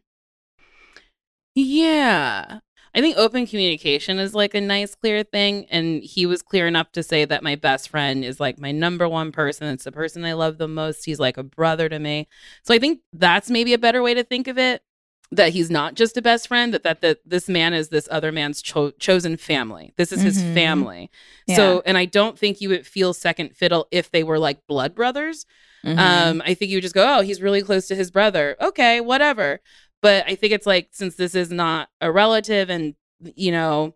[1.54, 2.60] Yeah.
[2.94, 5.66] I think open communication is like a nice, clear thing.
[5.70, 9.08] And he was clear enough to say that my best friend is like my number
[9.08, 9.66] one person.
[9.68, 11.04] It's the person I love the most.
[11.04, 12.28] He's like a brother to me.
[12.64, 14.82] So I think that's maybe a better way to think of it.
[15.30, 18.32] That he's not just a best friend, that that, that this man is this other
[18.32, 19.92] man's cho- chosen family.
[19.98, 20.54] This is his Mhm.
[20.54, 21.10] family.
[21.46, 21.56] Yeah.
[21.56, 24.94] So, and I don't think you would feel second fiddle if they were like blood
[24.94, 25.44] brothers.
[25.84, 25.98] Mhm.
[25.98, 28.56] Um, I think you just go, oh, he's really close to his brother.
[28.60, 29.60] Okay, whatever.
[30.02, 33.94] But I think it's like since this is not a relative, and you know,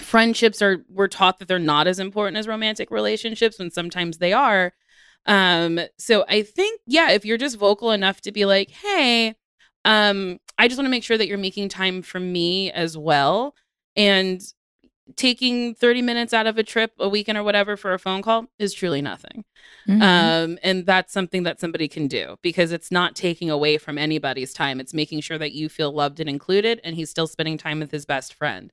[0.00, 4.32] friendships are we're taught that they're not as important as romantic relationships, when sometimes they
[4.32, 4.72] are.
[5.26, 9.34] Um, so I think yeah, if you're just vocal enough to be like, hey,
[9.84, 13.54] um, I just want to make sure that you're making time for me as well,
[13.96, 14.40] and
[15.16, 18.46] taking 30 minutes out of a trip a weekend or whatever for a phone call
[18.58, 19.44] is truly nothing
[19.88, 20.00] Mhm.
[20.02, 24.54] um, and that's something that somebody can do because it's not taking away from anybody's
[24.54, 24.80] time.
[24.80, 27.90] It's making sure that you feel loved and included, and he's still spending time with
[27.90, 28.72] his best friend.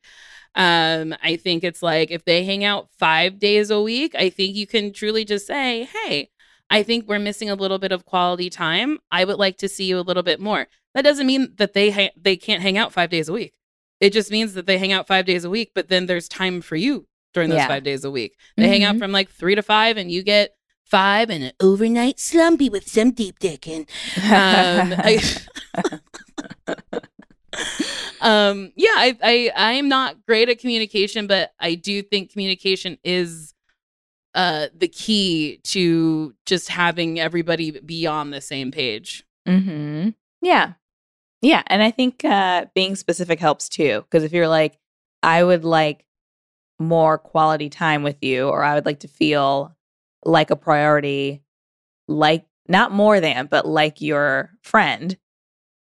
[0.56, 4.56] Um, I think it's like if they hang out five days a week, I think
[4.56, 6.30] you can truly just say, Hey,
[6.70, 9.00] I think we're missing a little bit of quality time.
[9.12, 10.68] I would like to see you a little bit more.
[10.94, 13.54] That doesn't mean that they ha- they can't hang out five days a week.
[14.02, 16.62] It just means that they hang out five days a week, but then there's time
[16.62, 17.68] for you during those Yeah.
[17.68, 18.36] five days a week.
[18.58, 19.00] They hang out Mhm.
[19.00, 23.12] from like three to five, and you get five and an overnight slumpy with some
[23.12, 23.88] deep dicking.
[24.30, 24.94] Um,
[28.22, 32.98] um, yeah, I, I, I am not great at communication, but I do think communication
[33.04, 33.54] is
[34.34, 39.26] uh the key to just having everybody be on the same page.
[39.46, 40.12] Mm-hmm.
[40.42, 40.74] Yeah.
[41.42, 41.64] Yeah.
[41.68, 44.02] And I think uh, being specific helps too.
[44.04, 44.78] Because if you're like,
[45.24, 46.06] I would like
[46.80, 49.76] more quality time with you, or I would like to feel
[50.26, 51.44] like a priority,
[52.08, 55.18] like not more than, but like your friend,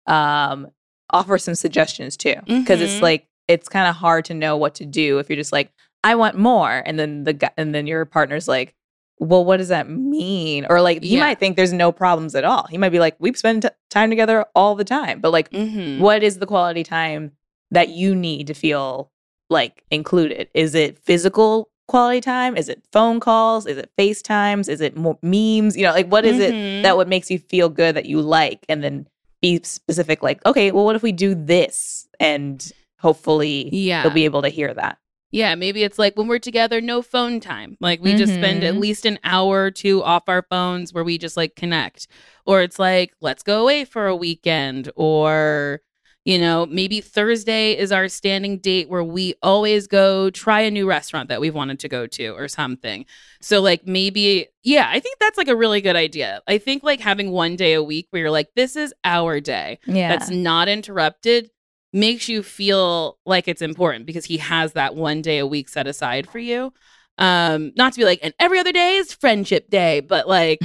[0.06, 0.68] um,
[1.12, 2.36] offer some suggestions too.
[2.46, 3.02] Because it's Mhm.
[3.02, 5.72] like, it's kind of hard to know what to do if you're just like,
[6.04, 6.84] I want more.
[6.86, 8.76] And then the and then your partner's like,
[9.20, 10.66] well, what does that mean?
[10.70, 11.22] Or like, he Yeah.
[11.22, 12.68] might think there's no problems at all.
[12.68, 15.20] He might be like, we spend t- time together all the time.
[15.22, 16.02] But like, Mm-hmm.
[16.02, 17.32] what is the quality time
[17.72, 19.12] that you need to feel
[19.50, 20.50] like included?
[20.54, 22.56] Is it physical quality time?
[22.58, 23.66] Is it phone calls?
[23.66, 24.70] Is it FaceTimes?
[24.70, 25.76] Is it more memes?
[25.78, 26.84] You know, like, what is it Mhm.
[26.84, 28.66] that what makes you feel good that you like?
[28.70, 29.08] And then
[29.42, 32.08] be specific, like, okay, well, what if we do this?
[32.20, 34.04] And hopefully Yeah.
[34.04, 34.98] they'll be able to hear that.
[35.32, 37.78] Yeah, maybe it's like when we're together, no phone time.
[37.82, 38.80] Like we just spend at Mhm.
[38.80, 42.08] least an hour or two off our phones where we just like connect.
[42.46, 44.90] Or it's like, let's go away for a weekend.
[44.96, 45.82] Or,
[46.24, 50.88] you know, maybe Thursday is our standing date where we always go try a new
[50.88, 53.06] restaurant that we've wanted to go to or something.
[53.42, 56.42] So, like, maybe, yeah, I think that's like a really good idea.
[56.48, 59.80] I think like having one day a week where you're like, this is our day
[59.88, 60.08] Yeah.
[60.10, 61.50] that's not interrupted
[61.94, 65.88] makes you feel like it's important because he has that one day a week set
[65.88, 66.74] aside for you.
[67.18, 70.60] Um, not to be like, and every other day is friendship day, but like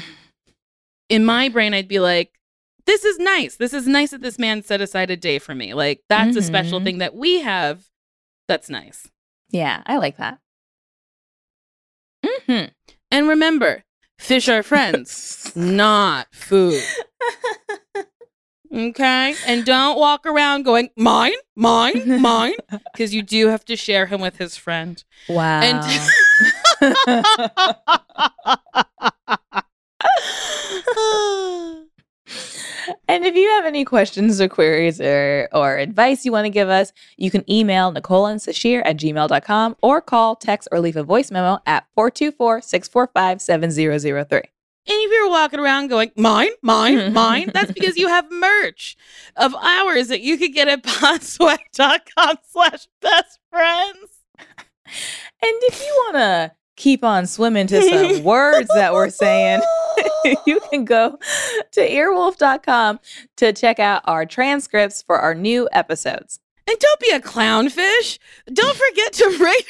[1.08, 2.32] in my brain, I'd be like,
[2.84, 3.56] this is nice.
[3.56, 5.72] This is nice that this man set aside a day for me.
[5.72, 6.84] Like that's a special Mhm.
[6.84, 7.84] thing that we have.
[8.48, 9.08] That's nice.
[9.50, 10.38] yeah, I like that.
[12.24, 12.68] Mm-hmm.
[13.10, 13.84] And remember,
[14.18, 16.82] fish are friends, not food.
[18.72, 19.34] Okay.
[19.46, 22.54] And don't walk around going, mine, mine, mine,
[22.92, 25.02] because you do have to share him with his friend.
[25.28, 25.60] Wow.
[33.08, 36.68] And if you have any questions or queries or, or advice you want to give
[36.68, 41.02] us, you can email Nicole and Sasheer at gmail.com or call, text, or leave a
[41.02, 44.42] voice memo at 424 645 7003.
[44.84, 47.14] And if you're walking around going, mine, mine, mm-hmm.
[47.14, 48.96] mine, that's because you have merch
[49.36, 54.22] of ours that you could get at podswag.com slash best friends.
[54.86, 59.62] And if you want to keep on swimming to some words that we're saying,
[60.46, 61.16] you can go
[61.70, 62.98] to earwolf.com
[63.36, 66.40] to check out our transcripts for our new episodes.
[66.66, 68.18] And don't be a clownfish.
[68.52, 69.66] Don't forget to rate,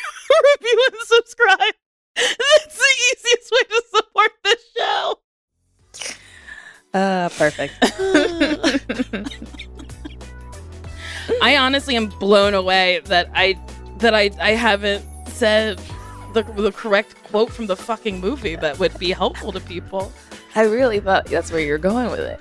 [0.60, 1.74] review, and subscribe.
[2.16, 5.18] That's the easiest way to support the show.
[6.94, 7.74] Uh, perfect.
[11.42, 13.58] I honestly am blown away that I
[13.98, 15.80] that I I haven't said
[16.34, 20.12] the the correct quote from the fucking movie that would be helpful to people.
[20.54, 22.40] I really thought that's where you're going with it.